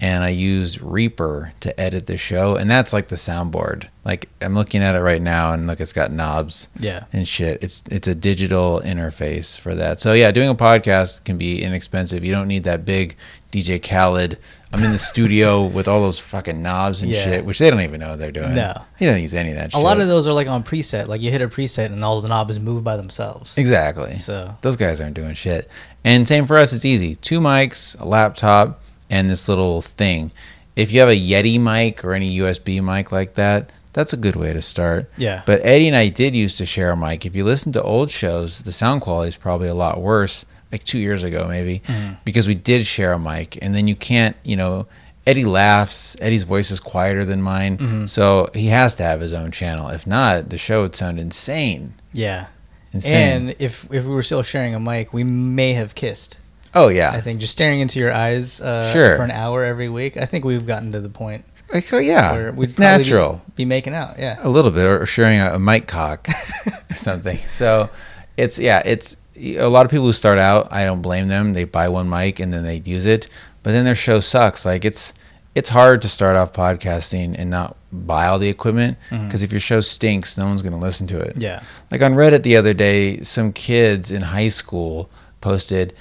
[0.00, 3.86] And I use Reaper to edit the show, and that's like the soundboard.
[4.04, 7.04] Like I'm looking at it right now, and look, it's got knobs yeah.
[7.12, 7.62] and shit.
[7.62, 10.00] It's it's a digital interface for that.
[10.00, 12.24] So yeah, doing a podcast can be inexpensive.
[12.24, 13.16] You don't need that big
[13.52, 14.38] DJ Khaled.
[14.72, 17.22] I'm in the studio with all those fucking knobs and Yeah.
[17.22, 18.54] shit, which they don't even know what they're doing.
[18.54, 18.72] No.
[18.98, 19.64] he doesn't use any of that.
[19.72, 19.74] Shit.
[19.74, 19.84] A shit.
[19.84, 21.08] lot of those are like on preset.
[21.08, 23.56] Like you hit a preset and all the knobs move by themselves.
[23.58, 24.14] exactly.
[24.16, 25.68] So Those guys aren't doing shit.
[26.04, 26.72] And same for us.
[26.72, 27.14] It's easy.
[27.16, 30.30] Two mics, a laptop, and this little thing.
[30.74, 34.36] If you have a Yeti mic or any USB mic like that, that's a good
[34.36, 35.10] way to start.
[35.18, 35.42] yeah.
[35.44, 37.26] But Eddie and I did used to share a mic.
[37.26, 40.82] If you listen to old shows, the sound quality is probably a lot worse, like
[40.84, 42.16] two years ago maybe, Mhm.
[42.24, 43.58] because we did share a mic.
[43.62, 44.86] And then you can't, you know,
[45.26, 46.16] Eddie laughs.
[46.20, 48.08] Eddie's voice is quieter than mine, Mhm.
[48.08, 49.88] so he has to have his own channel.
[49.90, 51.94] If not, the show would sound insane.
[52.12, 52.46] yeah.
[52.94, 53.14] Insane.
[53.48, 56.36] And if if we were still sharing a mic, we may have kissed.
[56.74, 59.16] oh yeah, I think just staring into your eyes uh, Sure.
[59.16, 60.16] for an hour every week.
[60.18, 63.10] I think we've gotten to the point like, so yeah, where we'd it's probably be-
[63.10, 63.42] natural.
[63.56, 64.18] Be, making out.
[64.18, 64.36] Yeah.
[64.42, 66.28] a little bit or sharing a, a mic cock
[66.90, 67.88] or something so
[68.36, 71.52] it's yeah it's a lot of people who start out i don't blame them.
[71.52, 73.28] They buy one mic and then they use it.
[73.62, 74.64] But then their show sucks.
[74.64, 75.12] Like it's
[75.54, 79.26] it's hard to start off podcasting and not buy all the equipment mm-hmm.
[79.26, 81.36] because if your show stinks no one's going to listen to it.
[81.36, 81.62] Yeah.
[81.90, 85.10] like on reddit the other day some kids in high school
[85.40, 85.94] posted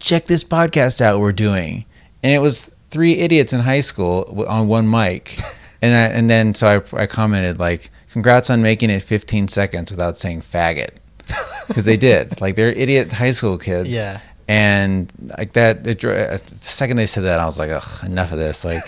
[0.00, 1.84] check this podcast out we're doing.
[2.22, 5.38] And it was three idiots in high school on one mic.
[5.80, 9.92] And I, and then so I, I commented like congrats on making it 15 seconds
[9.92, 10.88] without saying faggot
[11.68, 14.20] because they did like they're idiot high school kids Yeah.
[14.48, 18.32] and like that it, uh, the second they said that i was like Ugh, enough
[18.32, 18.84] of this like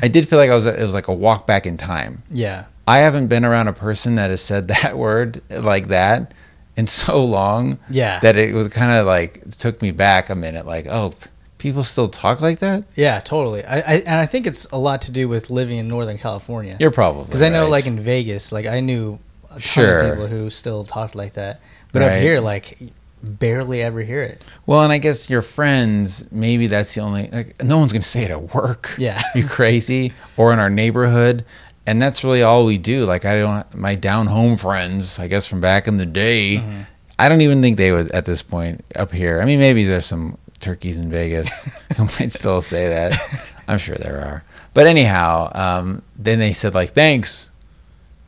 [0.00, 2.64] i did feel like i was it was like a walk back in time Yeah.
[2.84, 6.32] I haven't been around a person that has said that word like that
[6.76, 8.18] in so long Yeah.
[8.20, 10.66] that it was kind of like took me back a minute.
[10.66, 11.14] Like, oh,
[11.58, 12.82] people still talk like that?
[12.96, 13.64] Yeah, totally.
[13.64, 16.76] I, I and I think it's a lot to do with living in Northern California.
[16.80, 17.70] You're probably Because I know, right.
[17.70, 20.00] like in Vegas, like I knew a ton Sure.
[20.00, 21.60] of people who still talked like that,
[21.92, 22.78] but up here, like
[23.22, 24.42] barely ever hear it.
[24.66, 27.28] well, and I guess your friends, maybe that's the only.
[27.30, 28.94] Like, no one's gonna say it at work.
[28.98, 29.20] Yeah.
[29.34, 30.12] you crazy?
[30.36, 31.44] Or in our neighborhood.
[31.86, 33.04] And that's really all we do.
[33.04, 36.80] Like I don't, my down home friends, I guess from back in the day, Mm-hmm.
[37.18, 39.40] I don't even think they would at this point up here.
[39.40, 41.64] I mean, maybe there's some turkeys in Vegas
[41.96, 43.46] who might still say that.
[43.68, 44.42] I'm sure there are.
[44.74, 47.50] But anyhow, um, then they said like thanks,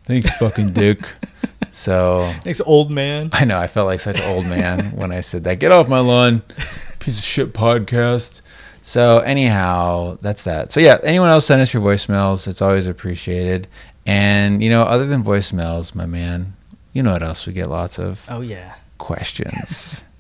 [0.05, 0.99] Thanks, fucking dick.
[1.75, 3.31] So Thanks, old man.
[3.33, 5.59] I know I felt like such an old man when I said that.
[5.59, 6.43] Get off my lawn,
[7.01, 8.43] piece of shit podcast.
[8.81, 10.71] So anyhow, that's that.
[10.71, 12.47] So yeah, anyone else send us your voicemails.
[12.47, 13.67] It's always appreciated.
[14.07, 16.55] And you know, other than voicemails, my man,
[16.93, 18.77] you know what else we get lots of Oh yeah.
[18.99, 20.05] questions.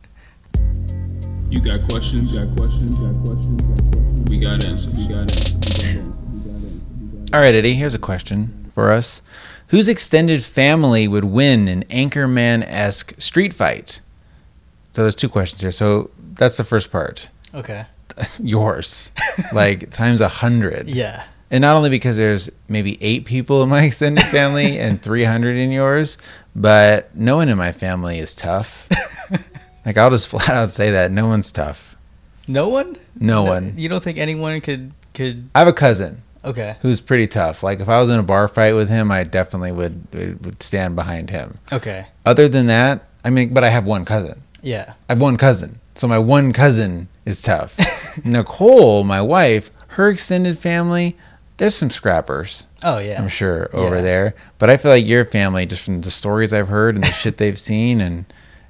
[1.50, 2.34] You got questions?
[2.34, 2.98] You got questions?
[2.98, 3.62] You got questions?
[3.62, 4.30] You got questions?
[4.30, 4.96] We got answers.
[4.98, 5.54] We got answers.
[5.54, 6.14] We got answers.
[6.34, 7.30] We got answers.
[7.32, 9.22] All right, Eddie, here's a question for us.
[9.68, 14.00] Whose extended family would win an Anchorman esque street fight?
[14.92, 15.72] So there's two questions here.
[15.72, 17.30] So that's the first part.
[17.54, 17.86] Okay.
[18.38, 19.10] Yours.
[19.52, 20.88] like times a hundred.
[20.88, 21.24] Yeah.
[21.50, 25.70] And not only because there's maybe eight people in my extended family and 300 in
[25.70, 26.18] yours,
[26.56, 28.88] but no one in my family is tough.
[29.86, 31.96] like, I'll just flat out say that no one's tough.
[32.48, 32.96] No one.
[33.20, 33.74] No one.
[33.76, 35.48] You don't think anyone could could?
[35.54, 36.76] I have a cousin Okay.
[36.80, 37.62] who's pretty tough.
[37.62, 40.06] Like, if I was in a bar fight with him, I definitely would,
[40.44, 41.58] would stand behind him.
[41.72, 42.06] Okay.
[42.26, 44.42] Other than that, I mean, but I have one cousin.
[44.62, 44.94] Yeah.
[45.08, 45.80] I have one cousin.
[45.94, 47.76] So my one cousin is tough.
[48.24, 51.16] Nicole, my wife, her extended family,
[51.56, 52.66] there's some scrappers.
[52.82, 53.20] Oh yeah.
[53.20, 54.00] I'm sure over Yeah.
[54.02, 54.34] there.
[54.58, 57.36] But I feel like your family, just from the stories I've heard and the shit
[57.38, 58.24] they've seen, and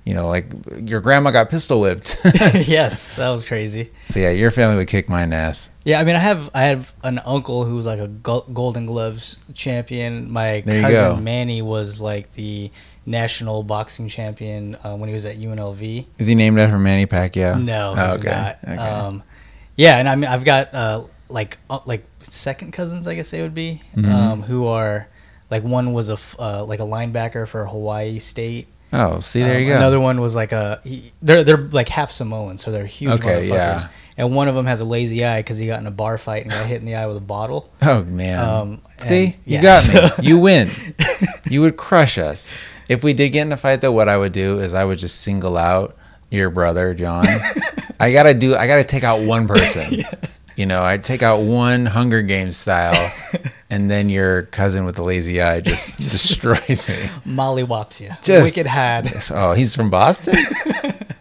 [0.05, 0.46] you know, like
[0.82, 2.16] your grandma got pistol whipped.
[2.55, 3.90] yes, that was crazy.
[4.05, 5.70] so yeah, your family would kick my ass.
[5.84, 9.38] Yeah, I mean, I have I have an uncle who was like a Golden Gloves
[9.55, 10.30] champion.
[10.30, 11.24] My There cousin.
[11.24, 12.70] Manny was like the
[13.07, 16.07] national boxing champion uh, when he was at UNLV.
[16.18, 17.62] Is he named after Manny Pacquiao?
[17.62, 18.59] No, Oh, he's not.
[18.64, 18.76] Okay.
[18.76, 19.22] Um,
[19.76, 23.42] yeah, and I mean, I've got uh, like uh, like second cousins, I guess they
[23.42, 24.12] would be, Mhm.
[24.12, 25.09] um, who are
[25.50, 28.68] like one was a uh, like a linebacker for Hawaii State.
[28.95, 29.76] Oh, see, there Um, you go.
[29.76, 33.49] Another one was like a he, they're they're like half Samoan, so they're huge Okay,
[33.49, 33.49] motherfuckers.
[33.51, 33.88] yeah.
[34.16, 36.42] And one of them has a lazy eye because he got in a bar fight
[36.45, 37.68] and got hit in the eye with a bottle.
[37.82, 38.38] oh man.
[38.49, 40.24] Um, see, and- you yeah, got me.
[40.28, 40.70] You win.
[41.51, 42.57] you would crush us.
[42.88, 44.99] If we did get in a fight, though, what I would do is I would
[44.99, 45.97] just single out
[46.30, 47.26] your brother, John.
[48.01, 48.55] I gotta do.
[48.55, 50.05] I gotta take out one person.
[50.57, 53.12] You know, I take out one Hunger Games style,
[53.70, 56.96] and then your cousin with the lazy eye just destroys me.
[57.24, 58.11] Molly whops you.
[58.22, 59.12] Just- Wicked had.
[59.32, 60.36] Oh, he's from Boston.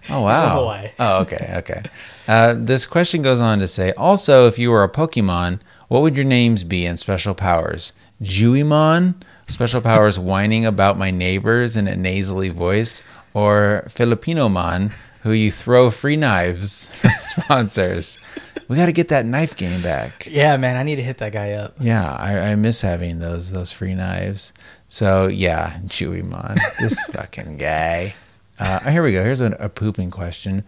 [0.09, 0.59] Oh wow.
[0.59, 0.91] Hawaii.
[0.99, 1.81] Oh okay, okay.
[2.27, 6.15] Uh, this question goes on to say, also, if you were a Pokemon, what would
[6.15, 7.93] your names be and special powers?
[8.21, 9.15] Jewymon,
[9.47, 13.01] special powers whining about my neighbors in a nasally voice,
[13.33, 14.91] or Filipinomon,
[15.23, 18.19] who you throw free knives from sponsors.
[18.67, 20.27] We got to get that knife game back.
[20.29, 21.75] Yeah, man, I need to hit that guy up.
[21.79, 24.53] Yeah, I, I miss having those those free knives.
[24.87, 28.13] So yeah, Chewy Mon, this fucking guy.
[28.59, 29.23] Uh, here we go.
[29.23, 30.63] Here's a, a pooping question.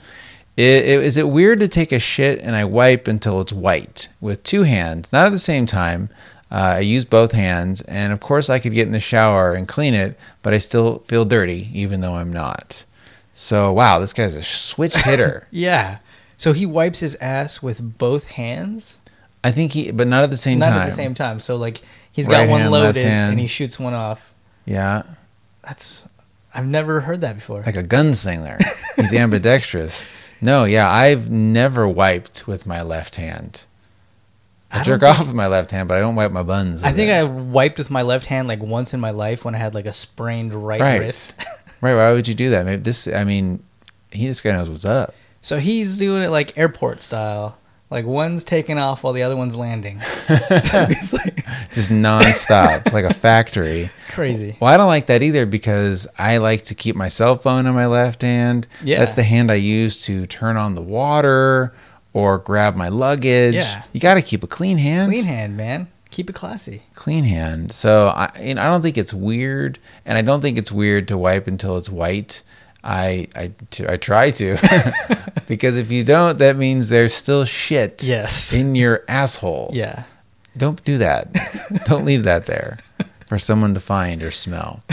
[0.57, 4.07] I- i- Is it weird to take a shit and I wipe until it's white
[4.19, 6.09] with two hands, not at the same time?
[6.51, 9.67] Uh, I use both hands, and of course I could get in the shower and
[9.67, 12.85] clean it, but I still feel dirty even though I'm not.
[13.33, 15.47] So wow, this guy's a switch hitter.
[15.51, 15.97] Yeah.
[16.37, 18.99] So he wipes his ass with both hands,
[19.43, 20.81] I think he, but not at the same not time.
[20.81, 21.39] at the same time.
[21.39, 21.81] So like
[22.11, 23.31] he's Right got one hand, left loaded hand.
[23.31, 24.33] and he shoots one off.
[24.65, 25.03] Yeah,
[25.63, 26.03] That's
[26.53, 27.61] I've never heard that before.
[27.65, 28.61] like a gunslinger.
[28.95, 30.05] He's ambidextrous.
[30.41, 33.65] No, yeah, I've never wiped with my left hand.
[34.71, 36.83] I, I jerk off with my left hand, but I don't wipe my buns.
[36.83, 37.13] I think it.
[37.13, 39.85] I wiped with my left hand like once in my life when I had like
[39.85, 40.99] a sprained right, Right.
[40.99, 41.39] wrist.
[41.81, 41.95] right.
[41.95, 42.65] Why would you do that?
[42.65, 43.07] Maybe this.
[43.07, 43.63] I mean,
[44.11, 45.13] he this guy knows what's up.
[45.45, 47.59] So he's doing it like airport style.
[47.91, 50.01] Like one's taking off while the other one's landing.
[50.27, 53.91] it's like Just nonstop, like a factory.
[54.09, 54.57] crazy.
[54.59, 57.75] Well, I don't like that either because I like to keep my cell phone in
[57.75, 58.65] my left hand.
[58.83, 58.97] Yeah.
[58.97, 61.75] That's the hand I use to turn on the water
[62.11, 63.53] or grab my luggage.
[63.53, 63.83] Yeah.
[63.93, 65.11] You got to keep a clean hand.
[65.11, 65.87] Clean hand, man.
[66.09, 66.81] Keep it classy.
[66.95, 67.71] clean hand.
[67.71, 71.07] So I, you know, I don't think it's weird, and I don't think it's weird
[71.09, 72.41] to wipe until it's white.
[72.85, 74.57] I I, t- I try to,
[75.47, 78.53] because if you don't, that means there's still shit Yes.
[78.53, 79.71] in your asshole.
[79.73, 80.03] Yeah.
[80.55, 81.33] Don't do that.
[81.85, 82.77] don't leave that there
[83.27, 84.83] for someone to find or smell.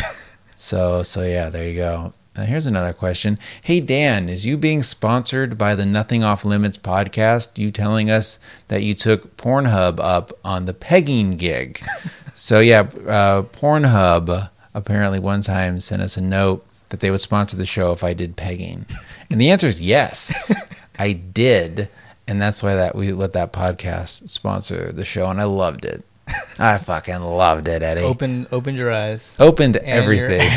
[0.56, 2.12] So so yeah, there you go.
[2.34, 3.38] Now here's another question.
[3.62, 7.58] Hey Dan, is you being sponsored by the Nothing Off Limits podcast?
[7.58, 8.38] You telling us
[8.68, 11.84] that you took Pornhub up on the pegging gig?
[12.34, 17.56] so yeah, uh, Pornhub apparently one time sent us a note that they would sponsor
[17.56, 18.84] the show if I did pegging,
[19.30, 20.54] and the answer is yes,
[20.98, 21.88] I did,
[22.28, 26.04] and that's why that we let that podcast sponsor the show, and I loved it.
[26.58, 29.36] I fucking loved it, Eddie Open open your eyes.
[29.40, 30.50] opened everything.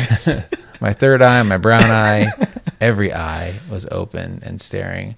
[0.82, 2.30] my third eye, my brown eye,
[2.82, 5.16] every eye was open and staring.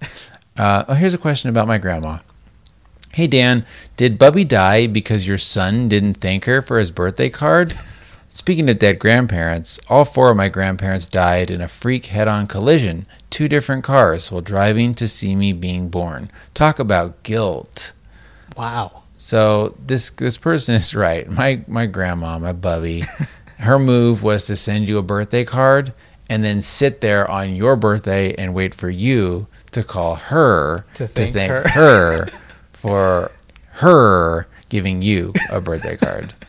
[0.56, 2.18] Uh, oh, here's a question about my grandma.
[3.12, 3.66] Hey Dan,
[3.96, 7.76] did Bubby die because your son didn't thank her for his birthday card?
[8.30, 12.46] Speaking of dead grandparents, all four of my grandparents died in a freak head on
[12.46, 16.30] collision, two different cars, while driving to see me being born.
[16.54, 17.92] Talk about guilt.
[18.56, 19.02] Wow.
[19.16, 21.28] So this this person is right.
[21.28, 23.04] My my grandma, my bubby,
[23.58, 25.92] her move was to send you a birthday card
[26.30, 31.08] and then sit there on your birthday and wait for you to call her To
[31.08, 31.66] thank her.
[31.68, 32.28] her
[32.72, 33.32] for
[33.72, 36.34] her giving you a birthday card.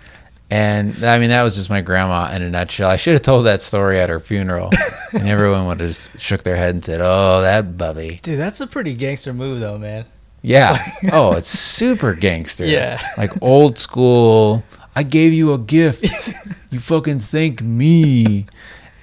[0.52, 2.90] And I mean that was just my grandma in a nutshell.
[2.90, 4.72] I should have told that story at her funeral,
[5.14, 8.60] and everyone would have just shook their head and said, "Oh, that bubby." Dude, that's
[8.60, 10.06] a pretty gangster move, though, man.
[10.42, 10.78] Yeah.
[11.12, 12.66] oh, it's super gangster.
[12.66, 13.02] Yeah.
[13.18, 14.64] Like old school.
[14.96, 16.34] I gave you a gift.
[16.72, 18.46] you fucking thank me.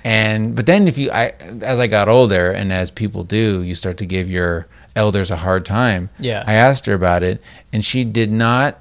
[0.04, 1.32] And but then if you I
[1.62, 5.36] as I got older and as people do, you start to give your elders a
[5.36, 6.10] hard time.
[6.18, 6.44] Yeah.
[6.46, 7.42] I asked her about it
[7.72, 8.80] and she did not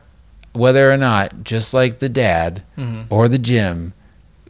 [0.55, 3.05] whether or not just like the dad Mhm.
[3.09, 3.93] or the gym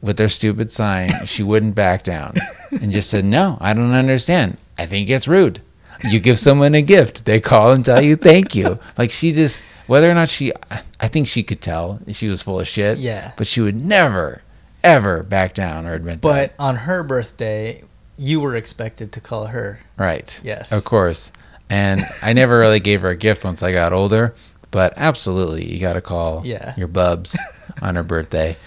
[0.01, 2.35] with their stupid sign, she wouldn't back down
[2.81, 4.57] and just said, "No, I don't understand.
[4.77, 5.61] I think it's rude.
[6.03, 9.63] You give someone a gift, they call and tell you thank you." Like she just
[9.87, 10.51] whether or not she
[10.99, 12.97] I think she could tell she was full of shit.
[12.97, 13.31] Yeah.
[13.37, 14.41] But she would never
[14.83, 16.57] ever back down or admit But that.
[16.57, 17.81] But on her birthday,
[18.17, 19.79] you were expected to call her.
[19.97, 20.39] Right.
[20.43, 20.71] Yes.
[20.71, 21.31] Of course.
[21.69, 24.35] And I never really gave her a gift once I got older,
[24.75, 26.73] but absolutely you got to call Yeah.
[26.75, 27.39] your bubs
[27.81, 28.57] on her birthday.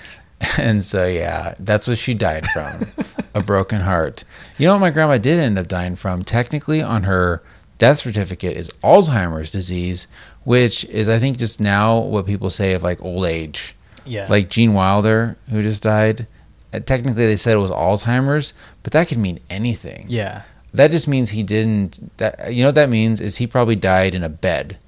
[0.56, 2.86] And so yeah, that's what she died from.
[3.34, 4.24] a broken heart.
[4.56, 6.24] You know what my grandma did end up dying from?
[6.24, 7.42] Technically on her
[7.76, 10.08] death certificate is Alzheimer's disease,
[10.44, 13.74] which is I think just now what people say of like old age.
[14.06, 14.26] Yeah.
[14.30, 16.26] Like Gene Wilder who just died.
[16.72, 20.42] uh, Technically they said it was Alzheimer's, but that could mean anything yeah.
[20.72, 24.14] that just means he didn't that you know what that means is he probably died
[24.14, 24.78] in a bed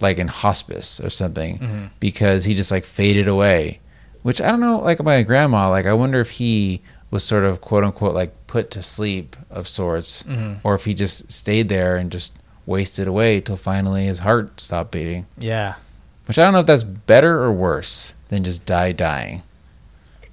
[0.00, 1.90] like in hospice or something Mhm.
[2.00, 3.80] because he just like faded away
[4.22, 6.80] which i don't know like my grandma like i wonder if he
[7.10, 10.56] was sort of quote unquote like put to sleep of sorts Mhm.
[10.62, 12.36] or if he just stayed there and just
[12.66, 15.74] wasted away till finally his heart stopped beating Yeah.
[16.26, 19.42] which i don't know if that's better or worse than just die dying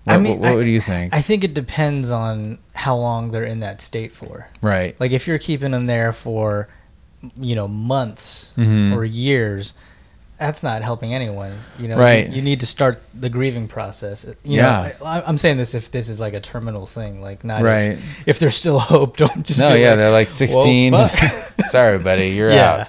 [0.04, 3.30] what, I mean, what, what do you think I think it depends on how long
[3.30, 4.48] they're in that state for.
[4.62, 6.68] right Like if you're keeping them there for,
[7.38, 8.96] you know, months Mhm.
[8.96, 9.74] or years,
[10.40, 11.54] that's not helping anyone.
[11.80, 12.28] You know, Right.
[12.28, 14.26] You, you need to start the grieving process.
[14.44, 14.92] You Yeah.
[15.00, 17.66] Know, I, I'm saying this if this is like a terminal thing, like not if-
[17.66, 17.98] Right.
[18.26, 19.60] If, there's still hope, don't just.
[19.60, 20.94] no yeah like, they're like 16
[21.68, 22.72] sorry buddy you're yeah.
[22.82, 22.88] out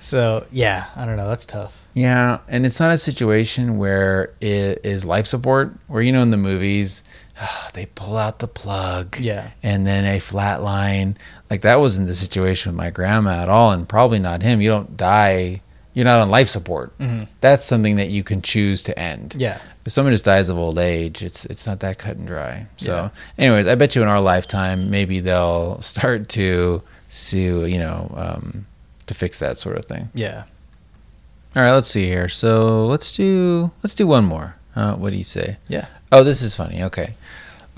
[0.00, 1.26] So yeah, I don't know.
[1.28, 1.76] That's tough.
[1.94, 6.30] Yeah, and it's not a situation where it is life support, where you know in
[6.30, 7.02] the movies,
[7.72, 9.48] they pull out the plug, Yeah.
[9.64, 11.16] and then a flat line.
[11.50, 14.60] Like that wasn't the situation with my grandma at all, and probably not him.
[14.60, 15.62] You don't die.
[15.94, 16.96] You're not on life support.
[16.98, 17.26] Mhm.
[17.40, 19.34] That's something that you can choose to end.
[19.38, 19.58] Yeah.
[19.84, 22.66] If someone just dies of old age, it's it's not that cut and dry.
[22.76, 28.12] So, anyways, I bet you in our lifetime, maybe they'll start to sue, you know,
[28.16, 28.66] um,
[29.06, 30.10] to fix that sort of thing.
[30.14, 30.42] Yeah.
[31.56, 32.28] All right, let's see here.
[32.28, 34.56] So let's do let's do one more.
[34.76, 35.56] Uh, what do you say?
[35.66, 35.86] Yeah.
[36.12, 36.82] Oh, this is funny.
[36.84, 37.14] Okay.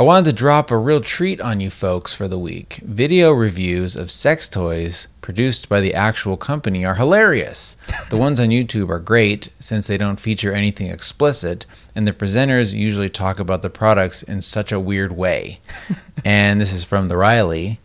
[0.00, 2.80] I wanted to drop a real treat on you folks for the week.
[2.82, 7.76] Video reviews of sex toys produced by the actual company are hilarious.
[8.08, 12.72] The ones on YouTube are great since they don't feature anything explicit, and the presenters
[12.72, 15.60] usually talk about the products in such a weird way.
[16.24, 17.78] and this is from the Riley,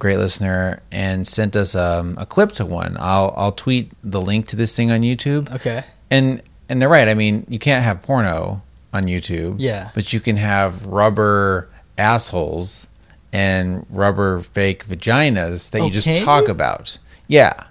[0.00, 2.96] great listener, and sent us um, a clip to one.
[2.98, 5.48] I'll I'll tweet the link to this thing on YouTube.
[5.54, 5.84] Okay.
[6.10, 7.06] And and they're right.
[7.06, 9.56] I mean, you can't have porno on YouTube.
[9.58, 9.90] Yeah.
[9.94, 11.68] But you can have rubber
[11.98, 12.88] assholes
[13.32, 16.98] and rubber fake vaginas that you just talk about.
[17.26, 17.64] Yeah.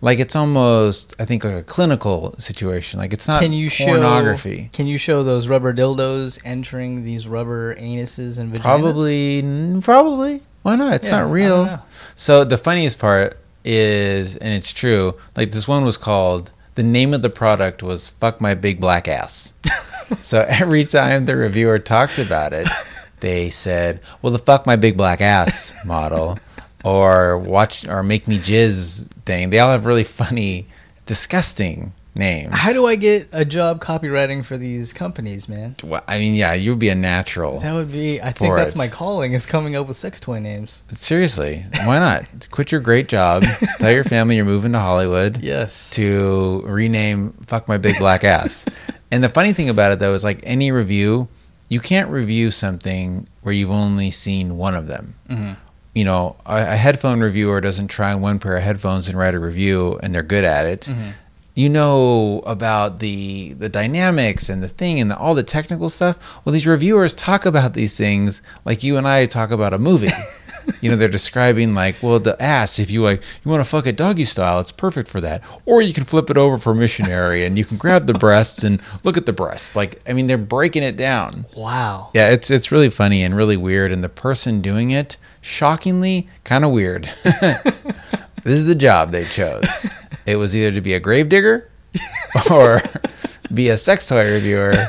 [0.00, 2.98] Like it's almost I think like a clinical situation.
[2.98, 4.64] Like it's not Can you pornography.
[4.64, 4.68] show?
[4.72, 8.62] Can you show those rubber dildos entering these rubber anuses and vaginas?
[8.62, 10.42] Probably probably.
[10.62, 10.94] Why not?
[10.94, 11.84] It's Yeah, not real.
[12.16, 17.12] So the funniest part is and it's true, like this one was called the name
[17.14, 19.52] of the product was fuck my big black ass.
[20.22, 22.68] so every time the reviewer talked about it,
[23.20, 26.38] they said, "Well, the fuck my big black ass model
[26.84, 30.66] or watch or make me jizz thing." They all have really funny
[31.06, 32.54] disgusting names.
[32.54, 35.76] How do I get a job copywriting for these companies, man?
[35.82, 37.60] Well, I mean, yeah, you would be a natural.
[37.60, 38.20] That would be.
[38.20, 38.78] I think that's it.
[38.78, 40.82] my calling is coming up with sex toy names.
[40.90, 42.48] Seriously, why not?
[42.50, 43.44] Quit your great job.
[43.78, 45.38] Tell your family you're moving to Hollywood.
[45.42, 45.90] Yes.
[45.90, 48.64] to rename "fuck my big black ass."
[49.12, 51.28] And the funny thing about it though is like any review,
[51.68, 55.14] you can't review something where you've only seen one of them.
[55.30, 55.56] Mhm.
[55.94, 59.38] You know, a, a headphone reviewer doesn't try one pair of headphones and write a
[59.38, 60.82] review, and they're good at it.
[60.90, 61.12] Mhm.
[61.54, 66.16] you know about the the dynamics and the thing and the, all the technical stuff.
[66.44, 70.12] Well, these reviewers talk about these things like you and I talk about a movie.
[70.80, 72.78] you know, they're describing like, well, the ass.
[72.78, 75.42] If you like, you want to fuck it doggy style, it's perfect for that.
[75.66, 78.80] Or you can flip it over for missionary, and you can grab the breasts and
[79.04, 79.76] look at the breasts.
[79.76, 81.46] Like, I mean, they're breaking it down.
[81.56, 82.10] Wow.
[82.14, 86.64] Yeah, it's it's really funny and really weird, and the person doing it, shockingly, kind
[86.64, 87.10] of weird.
[87.22, 87.64] this
[88.44, 89.88] is the job they chose.
[90.26, 91.68] It was either to be a gravedigger
[92.50, 92.80] or
[93.52, 94.86] be a sex toy reviewer,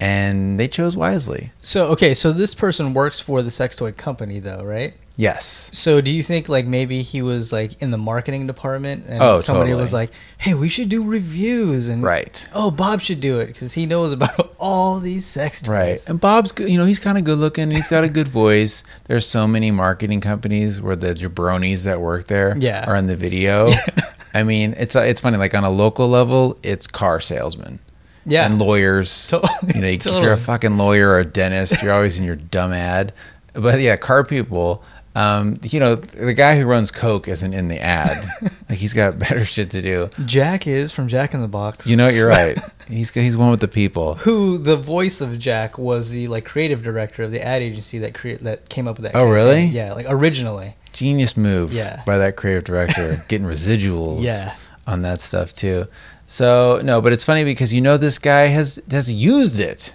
[0.00, 1.52] and they chose wisely.
[1.62, 4.94] So okay, so this person works for the sex toy company though, right?
[5.16, 5.70] Yes.
[5.72, 9.40] So do you think like maybe he was like in the marketing department and Oh,
[9.40, 9.80] somebody totally.
[9.82, 12.48] was like, "Hey, we should do reviews," and Right.
[12.52, 15.68] oh, Bob should do it because he knows about all these sex toys.
[15.68, 16.04] Right.
[16.08, 17.64] And Bob's, good- you know, he's kind of good looking.
[17.64, 18.82] and He's got a good voice.
[19.04, 22.84] There's so many marketing companies where the jabronis that work there Yeah.
[22.84, 23.72] are in the video.
[24.34, 25.36] I mean, it's it's funny.
[25.36, 27.78] Like on a local level, it's car salesmen.
[28.26, 28.46] Yeah.
[28.46, 29.28] and lawyers.
[29.30, 29.74] Totally.
[29.76, 32.72] You know, if you're a fucking lawyer or a dentist, you're always in your dumb
[32.72, 33.12] ad.
[33.52, 34.82] But yeah, car people.
[35.16, 38.26] Um, you know, the guy who runs Coke isn't in the ad.
[38.68, 40.08] like he's got better shit to do.
[40.24, 41.86] Jack is from Jack in the Box.
[41.86, 42.58] You know, you're right.
[42.88, 44.14] He's he's one with the people.
[44.16, 48.14] Who the voice of Jack was the like creative director of the ad agency that
[48.14, 49.16] cre- that came up with that.
[49.16, 49.64] Oh, really?
[49.66, 50.74] Yeah, like originally.
[50.92, 52.02] Genius move Yeah.
[52.06, 54.54] by that creative director, getting residuals Yeah.
[54.86, 55.86] on that stuff too.
[56.26, 59.94] So no, but it's funny because you know this guy has has used it.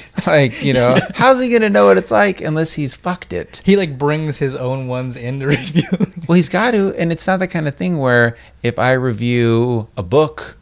[0.26, 3.60] like you know, how's he gonna know what it's like unless he's fucked it?
[3.64, 5.88] He like brings his own ones in to review.
[6.28, 9.88] Well, he's got to, and it's not the kind of thing where if I review
[9.96, 10.56] a book,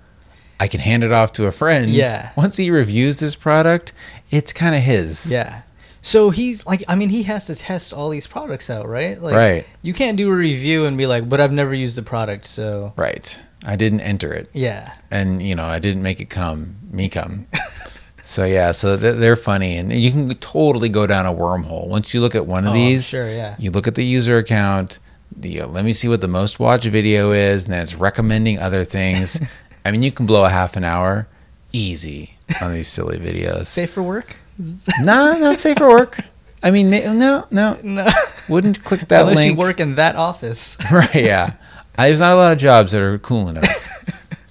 [0.58, 1.86] I can hand it off to a friend.
[1.90, 2.30] Yeah.
[2.36, 3.92] Once he reviews this product,
[4.30, 5.30] it's kind of his.
[5.32, 5.62] yeah.
[6.02, 9.20] So he's like, I mean, he has to test all these products out, right?
[9.20, 9.66] Like, Right.
[9.82, 12.94] You can't do a review and be like, but I've never used the product, so
[12.96, 13.38] Right.
[13.66, 14.94] I didn't enter it, yeah.
[15.10, 17.46] and you know, I didn't make it come, me come.
[18.22, 22.20] so yeah, so they're, funny, and you can totally go down a wormhole once you
[22.20, 23.08] look at one of Oh, these.
[23.08, 23.54] sure, yeah.
[23.58, 24.98] You look at the user account.
[25.36, 28.58] The uh, let me see what the most watched video is, and then it's recommending
[28.58, 29.40] other things.
[29.84, 31.28] I mean, you can blow a half an hour
[31.72, 33.66] easy on these silly videos.
[33.66, 34.36] Safe for work?
[35.00, 36.18] No, not safe for work.
[36.62, 38.06] I mean, no, no, no.
[38.48, 39.52] wouldn't click that Unless link.
[39.52, 40.76] you work in that office.
[40.92, 41.14] right?
[41.14, 41.54] Yeah,
[41.96, 43.64] there's not a lot of jobs that are cool enough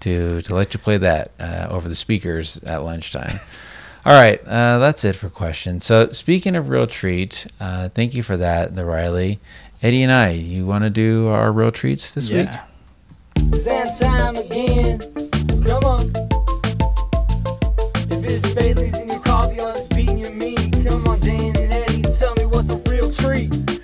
[0.01, 3.39] to to let you play that uh, over the speakers at lunchtime.
[4.05, 5.85] All right, uh, that's it for questions.
[5.85, 9.39] So speaking of real treat, uh, thank you for that, the Riley,
[9.83, 10.29] Eddie, and I.
[10.31, 12.47] You want to do our real treats this week?
[13.35, 14.99] It's that time again.
[15.63, 16.11] Come on.
[18.09, 21.73] If it's Bailey's in your coffee or it's beating your meat, come on, Dan and
[21.73, 23.78] Eddie, tell me what's the real treat.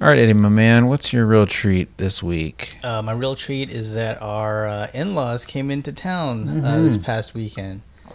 [0.00, 2.78] All right, Eddie, my man, what's your real treat this week?
[2.82, 7.34] Uh, my real treat is that our uh, in-laws came into town uh, this past
[7.34, 7.82] weekend.
[7.82, 8.14] Mm-hmm.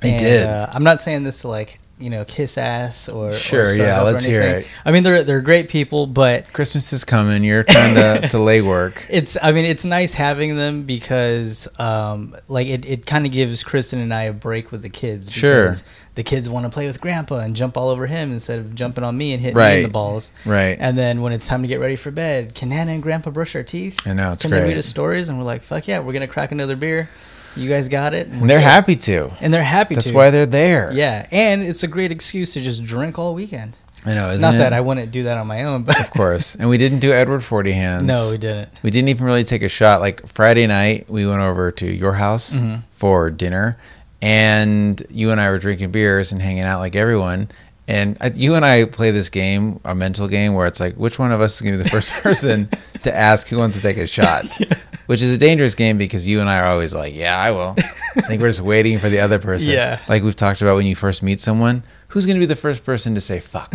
[0.00, 0.46] They And, did.
[0.46, 3.78] Uh, I'm not saying this to like you know kiss ass or or Sure, suck
[3.78, 4.66] yeah, let's hear it.
[4.84, 7.42] I mean they're they're great people, but Christmas is coming.
[7.42, 9.06] You're trying to, to lay work.
[9.08, 13.64] it's I mean it's nice having them because um like it, it kind of gives
[13.64, 15.32] Kristen and I a break with the kids.
[15.32, 15.64] Sure.
[15.64, 15.84] because
[16.16, 19.04] The kids want to play with Grandpa and jump all over him instead of jumping
[19.04, 20.32] on me and hitting me in the balls.
[20.44, 20.76] Right.
[20.78, 23.54] And then when it's time to get ready for bed, can Nana and Grandpa brush
[23.54, 24.00] our teeth?
[24.06, 24.78] I know, it's can they read great.
[24.78, 25.28] us stories?
[25.28, 27.08] And we're like, fuck yeah, we're gonna crack another beer.
[27.56, 28.26] You guys got it.
[28.28, 29.30] And they're happy to.
[29.40, 30.14] And they're happy That's to.
[30.14, 30.92] why they're there.
[30.92, 33.76] Yeah, and it's a great excuse to just drink all weekend.
[34.04, 34.58] I know, isn't Not it?
[34.58, 36.54] that I wouldn't do that on my own, but Of course.
[36.54, 38.02] And we didn't do Edward Forty Hands.
[38.04, 38.68] no, we didn't.
[38.82, 40.00] We didn't even really take a shot.
[40.00, 42.82] Like Friday night, we went over to your house Mm-hmm.
[42.92, 43.76] for dinner,
[44.22, 47.48] and you and I were drinking beers and hanging out like everyone.
[47.88, 51.18] And I, you and I play this game, a mental game, where it's like, which
[51.20, 52.68] one of us is going to be the first person
[53.04, 54.44] to ask who wants to take a shot?
[55.06, 57.76] Which is a dangerous game because you and I are always like, yeah, I will.
[58.16, 59.72] I think we're just waiting for the other person.
[59.72, 60.00] Yeah.
[60.08, 62.82] Like we've talked about when you first meet someone, who's going to be the first
[62.84, 63.72] person to say fuck?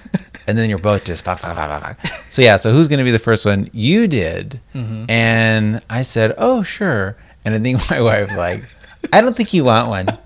[0.46, 2.22] and then you're both just fuck, fuck, fuck, fuck, fuck.
[2.30, 3.70] So yeah, so who's going to be the first one?
[3.72, 5.06] You did, Mm-hmm.
[5.08, 8.64] and I said, "Oh, sure." And I think my wife was like,
[9.10, 10.18] "I don't think you want one."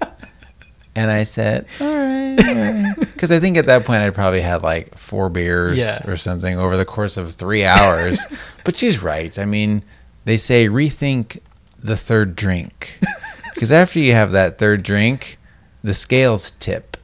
[0.98, 4.96] And I said, "All right," because I think at that point I'd probably had like
[4.98, 5.98] four beers Yeah.
[6.10, 8.18] or something over the course of three hours.
[8.64, 9.38] but she's right.
[9.38, 9.82] I mean,
[10.24, 11.38] they say rethink
[11.78, 12.98] the third drink
[13.54, 15.38] because after you have that third drink,
[15.84, 16.96] the scales tip.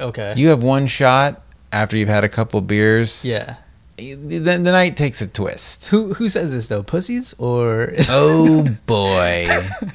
[0.00, 0.32] Okay.
[0.36, 3.24] You have one shot after you've had a couple beers.
[3.26, 3.56] yeah.
[3.96, 5.90] The, the night takes a twist.
[5.90, 6.82] Who who says this though?
[6.82, 9.46] Pussies or Oh boy,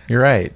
[0.08, 0.54] you're right.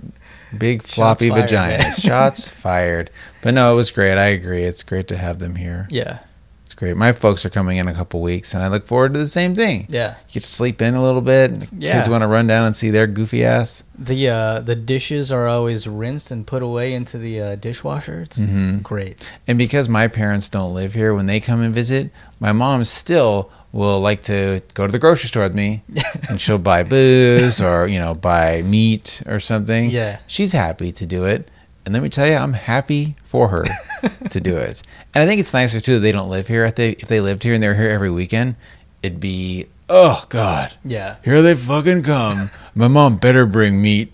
[0.58, 1.80] Big floppy fired, man.
[1.80, 2.02] vaginas.
[2.06, 3.10] Shots fired.
[3.42, 4.18] But no, it was great.
[4.18, 4.64] I agree.
[4.64, 5.88] It's great to have them here.
[5.92, 6.20] yeah.
[6.66, 6.98] It's great.
[6.98, 9.54] My folks are coming in a couple weeks, and I look forward to the same
[9.54, 9.86] thing.
[9.90, 10.16] Yeah.
[10.28, 11.52] You get to sleep in a little bit.
[11.52, 11.94] and the Yeah.
[11.94, 13.84] Kids want to run down and see their goofy ass.
[13.96, 18.22] The uh, the dishes are always rinsed and put away into the uh, dishwasher.
[18.22, 18.80] It's Mm-hmm.
[18.80, 19.24] great.
[19.48, 23.52] And because my parents don't live here, when they come and visit, my mom still
[23.74, 25.82] will like to go to the grocery store with me
[26.30, 29.90] and she'll buy booze or, you know, buy meat or something.
[29.90, 30.20] Yeah.
[30.28, 31.50] She's happy to do it.
[31.86, 33.66] And let me tell you, I'm happy for her
[34.30, 34.82] to do it.
[35.14, 36.64] And I think it's nicer too that they don't live here.
[36.64, 38.56] If they if they lived here and they were here every weekend,
[39.02, 40.76] it'd be oh god.
[40.86, 41.18] Yeah.
[41.26, 42.52] Here they fucking come.
[42.74, 44.14] My mom better bring meat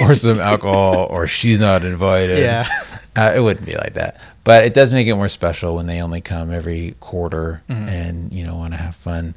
[0.00, 2.38] or some alcohol or she's not invited.
[2.46, 2.66] Yeah.
[3.14, 4.20] Uh, it wouldn't be like that.
[4.46, 7.88] But it does make it more special when they only come every quarter Mm-hmm.
[7.88, 9.34] and, you know, want to have fun.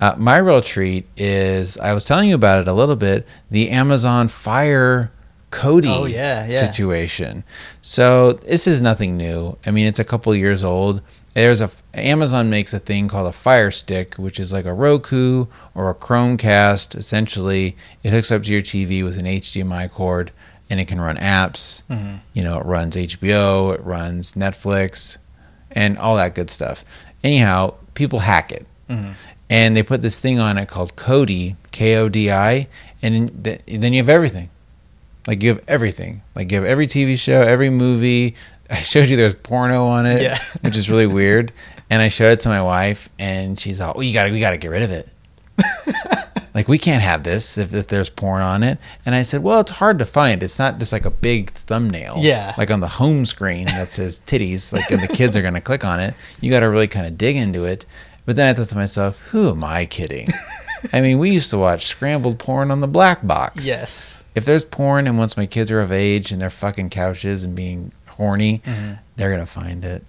[0.00, 3.70] Uh, my real treat is I was telling you about it a little bit the
[3.70, 5.10] Amazon Fire
[5.50, 6.48] Kodi Oh, yeah, yeah.
[6.58, 7.44] situation.
[7.80, 9.56] So this is nothing new.
[9.64, 11.00] I mean, it's a couple years old.
[11.34, 15.46] There's a Amazon makes a thing called a Fire Stick, which is like a Roku
[15.74, 16.96] or a Chromecast.
[16.96, 20.32] Essentially, it hooks up to your TV with an HDMI cord,
[20.70, 21.84] and it can run apps.
[21.84, 22.16] Mm-hmm.
[22.34, 25.18] You know, it runs HBO, it runs Netflix,
[25.70, 26.84] and all that good stuff.
[27.22, 29.12] Anyhow, people hack it, mm-hmm.
[29.50, 32.68] and they put this thing on it called Kodi, K O D I,
[33.02, 34.50] and then you have everything.
[35.26, 36.22] Like you have everything.
[36.34, 38.34] Like you have every TV show, every movie.
[38.70, 40.38] I showed you there's porno on it, Yeah.
[40.62, 41.52] which is really weird.
[41.88, 44.56] And I showed it to my wife, and she's all, "Oh, you gotta, we gotta
[44.56, 45.08] get rid of it.
[46.56, 49.60] like we can't have this if, if there's porn on it." And I said, "Well,
[49.60, 50.42] it's hard to find.
[50.42, 52.54] It's not just like a big thumbnail, Yeah.
[52.58, 54.72] like on the home screen that says titties.
[54.72, 56.14] Like and the kids are gonna click on it.
[56.40, 57.86] You got to really kind of dig into it."
[58.24, 60.28] But then I thought to myself, "Who am I kidding?"
[60.92, 64.24] I mean, we used to watch scrambled porn on the black box Yes.
[64.34, 67.54] if there's porn and once my kids are of age and they're fucking couches and
[67.54, 68.94] being horny, mm-hmm.
[69.16, 70.04] they're gonna find it.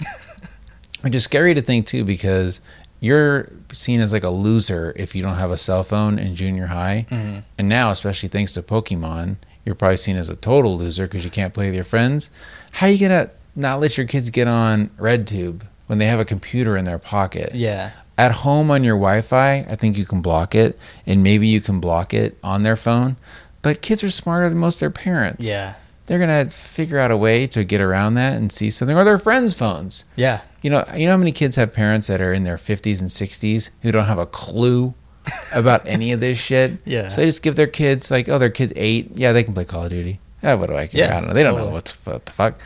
[1.01, 2.59] Which is scary to think too because
[2.99, 6.67] you're seen as like a loser if you don't have a cell phone in junior
[6.67, 7.39] high, mm-hmm.
[7.57, 9.35] and now especially thanks to Pokemon,
[9.65, 12.29] you're probably seen as a total loser because you can't play with your friends.
[12.73, 16.25] How are you gonna not let your kids get on RedTube when they have a
[16.25, 17.53] computer in their pocket?
[17.53, 17.91] Yeah.
[18.17, 21.79] at home on your Wi-Fi, I think you can block it, and maybe you can
[21.79, 23.15] block it on their phone.
[23.61, 25.47] But kids are smarter than most of their parents.
[25.47, 25.75] Yeah.
[26.07, 29.17] They're gonna figure out a way to get around that and see something, or their
[29.19, 30.05] friends' phones.
[30.15, 30.41] Yeah.
[30.61, 33.11] You know, you know how many kids have parents that are in their fifties and
[33.11, 34.93] sixties who don't have a clue
[35.53, 36.77] about any of this shit.
[36.85, 37.09] Yeah.
[37.09, 39.65] So they just give their kids like, oh, their kids eight, yeah, they can play
[39.65, 40.19] Call of Duty.
[40.41, 41.01] Yeah, what do I care?
[41.07, 41.33] Yeah, I don't know.
[41.33, 42.57] They don't know what's what the fuck.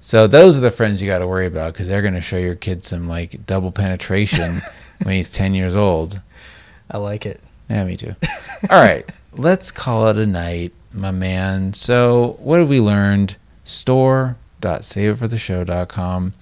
[0.00, 2.54] So those are the friends you got to worry about because they're gonna show your
[2.54, 4.60] kid some like double penetration
[5.02, 6.20] when he's ten years old.
[6.90, 7.40] I like it.
[7.68, 8.14] Yeah, me too.
[8.68, 11.72] All right, let's call it a night, my man.
[11.72, 13.36] So, what have we learned?
[13.64, 16.32] Store.saveitfortheshow.com.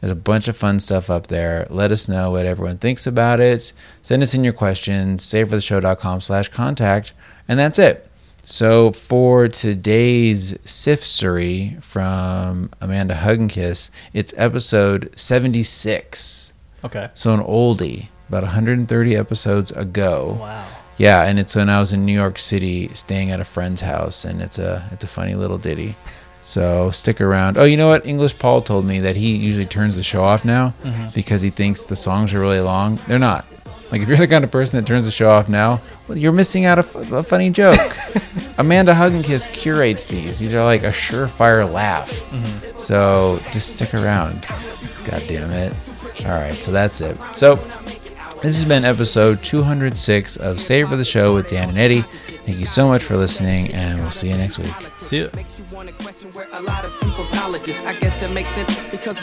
[0.00, 1.66] There's a bunch of fun stuff up there.
[1.68, 3.74] Let us know what everyone thinks about it.
[4.00, 5.22] Send us in your questions.
[5.24, 7.12] Savefortheshow.com slash contact.
[7.46, 8.06] And that's it.
[8.42, 16.54] So for today's Sifsery from Amanda Hugginkiss, it's episode 76.
[16.82, 17.10] Okay.
[17.12, 20.38] So an oldie, about 130 episodes ago.
[20.40, 20.66] Wow.
[21.00, 24.26] Yeah, and it's when I was in New York City, staying at a friend's house,
[24.26, 25.96] and it's a it's a funny little ditty.
[26.42, 27.56] So stick around.
[27.56, 28.04] Oh, you know what?
[28.04, 31.08] English Paul told me that he usually turns the show off now mm-hmm.
[31.14, 32.96] because he thinks the songs are really long.
[33.08, 33.46] They're not.
[33.90, 36.32] Like if you're the kind of person that turns the show off now, well, you're
[36.32, 37.80] missing out a, f- a funny joke.
[38.58, 40.38] Amanda Hugginkiss curates these.
[40.38, 42.10] These are like a surefire laugh.
[42.10, 42.78] Mm-hmm.
[42.78, 44.46] So just stick around.
[45.06, 45.72] God damn it.
[46.26, 47.16] All right, so that's it.
[47.34, 47.56] So
[48.42, 52.00] this has been episode 206 of Save for the Show with Dan and Eddie.
[52.00, 54.72] Thank you so much for listening, and we'll see you next week.
[55.04, 55.30] See you.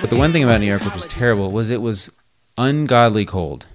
[0.02, 2.12] But the one thing about New York, which was terrible, was it was
[2.58, 3.66] ungodly cold.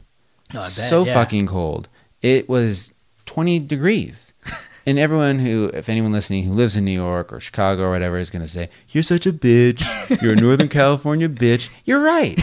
[0.53, 1.15] Oh, bet, so yeah.
[1.15, 1.89] fucking cold.
[2.21, 2.95] It was
[3.27, 4.33] 20 degrees.
[4.85, 8.17] And everyone who, if anyone listening who lives in New York or Chicago or whatever,
[8.19, 9.83] is going to say, You're such a bitch.
[10.21, 11.71] You're a Northern California bitch.
[11.85, 12.39] You're right.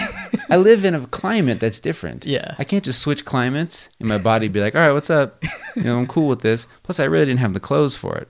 [0.49, 2.25] I live in a climate that's different.
[2.25, 2.55] Yeah.
[2.57, 5.43] I can't just switch climates and my body be like, All right, what's up?
[5.75, 6.67] You know, I'm cool with this.
[6.83, 8.29] Plus, I really didn't have the clothes for it.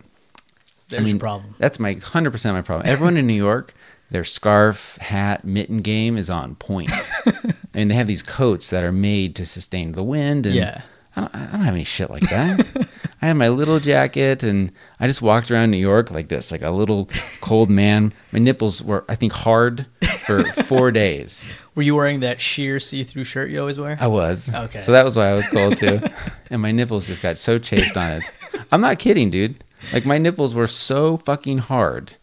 [0.90, 1.54] There's your problem.
[1.60, 2.90] That's my 100% my problem.
[2.90, 3.76] Everyone in New York,
[4.10, 6.90] their scarf, hat, mitten game is on point.
[7.28, 10.48] I mean, they have these coats that are made to sustain the wind.
[10.48, 10.82] And Yeah.
[11.16, 12.89] I don't, I don't have any shit like that.
[13.22, 16.62] I had my little jacket, and I just walked around New York like this, like
[16.62, 17.10] a little
[17.42, 18.14] cold man.
[18.32, 19.86] My nipples were, I think, hard
[20.26, 21.50] for four days.
[21.76, 23.98] Were you wearing that sheer see-through shirt you always wear?
[24.00, 24.54] I was.
[24.54, 24.80] Okay.
[24.80, 26.00] So that was why I was cold too.
[26.50, 28.24] and my nipples just got so chafed on it.
[28.72, 29.64] I'm not kidding, dude.
[29.94, 32.16] Like my nipples were so fucking hard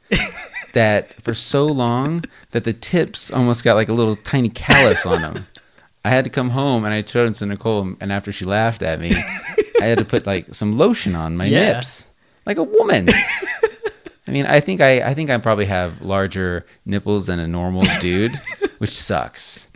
[0.75, 5.23] that for so long that the tips almost got like a little tiny callus on
[5.23, 5.47] them.
[6.05, 8.83] I had to come home and I showed it to Nicole, and after she laughed
[8.83, 9.13] at me,
[9.81, 11.73] I had to put like some lotion on my Yeah.
[11.73, 12.11] nips,
[12.45, 13.09] like a woman.
[14.29, 17.85] I mean, I think I, I think I probably have larger nipples than a normal
[18.01, 18.33] dude,
[18.79, 19.71] which sucks.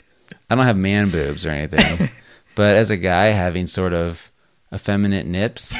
[0.48, 2.09] I don't have man boobs or anything,
[2.57, 4.30] but as a guy having sort of
[4.74, 5.78] effeminate nips,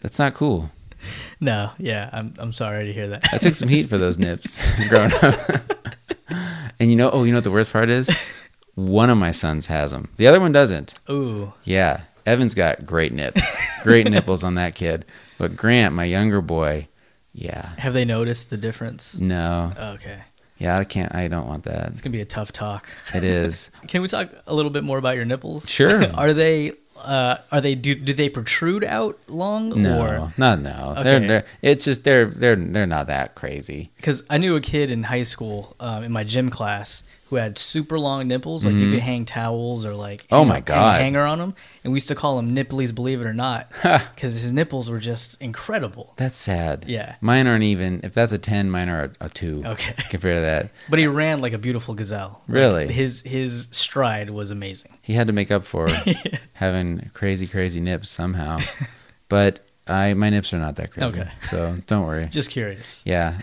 [0.00, 0.70] that's not cool.
[1.40, 3.28] No, yeah, I'm I'm sorry to hear that.
[3.32, 5.34] I took some heat for those nips growing up.
[6.78, 8.10] and you know, oh, you know what the worst part is?
[8.74, 10.08] One of my sons has them.
[10.16, 10.94] The other one doesn't.
[11.10, 15.04] Ooh, Yeah, Evan's got great nips, great nipples on that kid.
[15.38, 16.88] But Grant, my younger boy,
[17.32, 19.18] yeah, have they noticed the difference?
[19.18, 20.20] no, Okay,
[20.58, 21.14] yeah, I can't.
[21.14, 21.88] I don't want that.
[21.90, 22.88] it's gonna be a tough talk.
[23.14, 23.70] It is.
[23.88, 25.68] Can we talk a little bit more about your nipples?
[25.68, 26.04] Sure.
[26.14, 26.72] are they
[27.04, 30.94] uh, are they do do they protrude out long No, or not no.
[30.98, 31.02] Okay.
[31.04, 33.92] They're, they're it's just they're they're they're not that crazy.
[33.96, 37.58] because I knew a kid in high school um, in my gym class who had
[37.58, 40.34] super long nipples, like you could hang towels or like Mm-hmm.
[40.34, 41.00] Oh my God.
[41.00, 41.54] hanger on them,
[41.84, 44.98] and we used to call him nipplies, believe it or not, because his nipples were
[44.98, 46.14] just incredible.
[46.16, 46.84] That's sad.
[46.88, 47.16] Yeah.
[47.20, 48.00] mine aren't even.
[48.02, 49.62] If that's a ten, mine are a, a two.
[49.66, 49.94] Okay.
[50.10, 52.42] compared to that, But he ran like a beautiful gazelle.
[52.48, 52.92] Like, Really?
[52.92, 54.96] his his stride was amazing.
[55.02, 55.88] he had to make up for
[56.54, 58.58] having crazy crazy nips somehow.
[59.28, 61.20] but I my nips are not that crazy.
[61.20, 61.30] Okay.
[61.42, 62.24] so don't worry.
[62.30, 63.02] Just curious.
[63.06, 63.38] Yeah,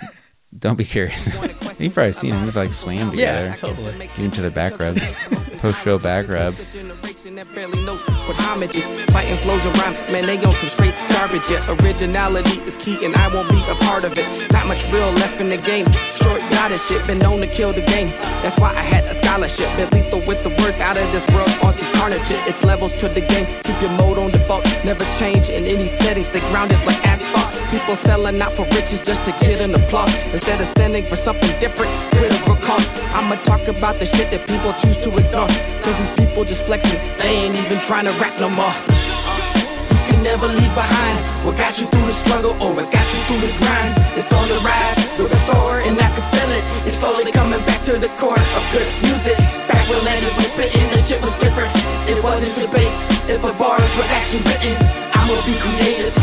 [0.60, 1.28] don't be curious.
[1.80, 2.46] You've probably seen them.
[2.46, 3.48] We've like swam together.
[3.48, 3.92] Yeah, totally.
[4.16, 5.22] Give each other back rubs.
[5.60, 6.56] Post show back rub.
[6.72, 9.02] generation that barely knows what homage is.
[9.12, 11.50] Fighting flows and rhymes, man, they on some straight garbage.
[11.50, 14.52] Yeah, originality is key, and I won't be a part of it.
[14.52, 15.86] Not much real left in the game.
[16.16, 18.10] Short yada shit, been known to kill the game.
[18.42, 19.68] That's why I had a scholarship.
[19.76, 22.40] Been lethal with the words out of this world on some carnage shit.
[22.48, 23.46] It's levels to the game.
[23.64, 26.30] Keep your mode on default, never change in any settings.
[26.30, 27.45] They grounded like asphalt.
[27.72, 30.14] People selling out for riches just to get an applause.
[30.34, 32.90] Instead of standing for something different, critical cost.
[33.16, 35.50] I'ma talk about the shit that people choose to ignore.
[35.84, 38.76] Cause these people just flexing, they ain't even trying to rap no more.
[39.92, 43.22] You can never leave behind what got you through the struggle or what got you
[43.28, 43.94] through the grind.
[44.18, 46.64] It's on the rise, the restore, and I can feel it.
[46.88, 49.38] It's slowly coming back to the core of good music.
[49.68, 51.72] Back when legends were spitting, the shit was different.
[52.08, 54.74] It wasn't debates, if a bar was actually written.
[55.16, 56.14] I'ma be creative,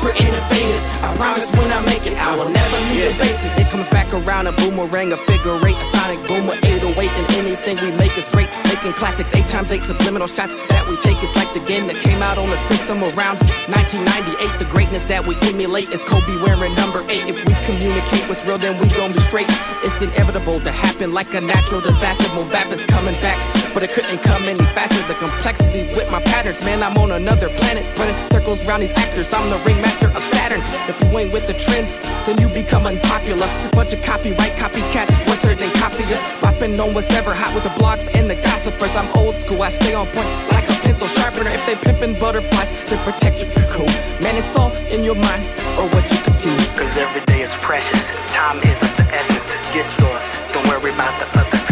[0.00, 0.82] super innovative.
[1.04, 3.58] I promise when I make it, I will never leave the basics.
[3.58, 7.26] It comes back around a boomerang, a figure eight, a sonic boomer, a 808, and
[7.36, 8.48] anything we make is great.
[8.64, 11.22] Making classics, eight times eight subliminal shots that we take.
[11.22, 13.36] It's like the game that came out on the system around
[13.68, 14.58] 1998.
[14.58, 17.28] The greatness that we emulate is Kobe wearing number eight.
[17.28, 19.48] If we communicate what's real, then we gon' be straight.
[19.84, 22.28] It's inevitable to happen like a natural disaster.
[22.34, 23.38] Boom bap is coming back,
[23.74, 25.02] but it couldn't come any faster.
[25.08, 27.84] The complexity with my patterns, man, I'm on another planet.
[27.98, 30.60] Running circles around these actors, I'm the ringmaster of Saturn.
[30.88, 33.48] If you ain't with the trends, then you become unpopular.
[33.72, 36.42] Bunch of copyright copycats, worse than copyists.
[36.42, 38.94] Rapping on what's ever hot with the blogs and the gossipers.
[38.96, 41.50] I'm old school, I stay on point like a pencil sharpener.
[41.50, 43.92] If they pimpin' butterflies, then protect your cocoon.
[44.22, 45.42] Man, it's all in your mind
[45.78, 46.58] or what you consume.
[46.76, 48.04] Cause every day is precious.
[48.32, 49.50] Time is of the essence.
[49.72, 50.22] Get yours.
[50.52, 51.69] Don't worry about the other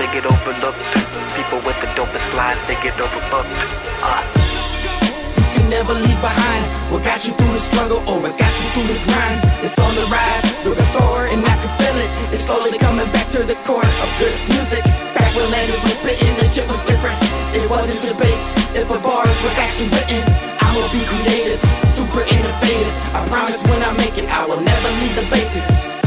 [0.00, 0.80] they get overlooked.
[1.36, 3.52] People with the dopest lines, they get overbooked.
[4.00, 4.24] Uh.
[5.52, 8.88] You never leave behind what got you through the struggle or what got you through
[8.88, 9.44] the grind.
[9.60, 12.08] It's on the rise, through the restore, and I can feel it.
[12.32, 14.80] It's slowly coming back to the core of good music.
[15.12, 17.20] Back when legends were spitting, the shit was different.
[17.52, 20.24] It wasn't debates, if a bar was actually written.
[20.64, 21.60] I'ma be creative,
[21.92, 22.94] super innovative.
[23.12, 25.99] I promise when I make it, I will never leave the basics.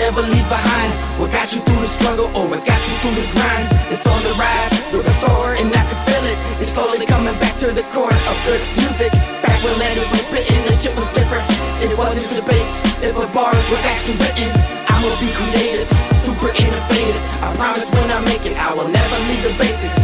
[0.00, 3.26] Never leave behind what got you through the struggle or what got you through the
[3.36, 3.68] grind.
[3.92, 6.40] It's on the rise, the restore, and I can feel it.
[6.56, 9.12] It's slowly coming back to the core of good music.
[9.44, 11.44] Back when legends were spitting, the shit was different.
[11.84, 14.48] It wasn't debates, if a bar was actually written.
[14.88, 15.84] I'ma be creative,
[16.16, 17.20] super innovative.
[17.44, 20.00] I promise when I make it, I will never leave the basics.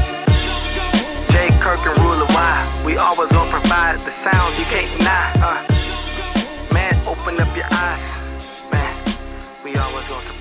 [1.32, 2.52] Jay Kirk and Ruler Y.
[2.84, 5.32] We always gonna provide the sounds you can't deny.
[5.40, 5.64] Uh,
[6.76, 8.25] man, open up your eyes.
[9.76, 10.35] We always gonna.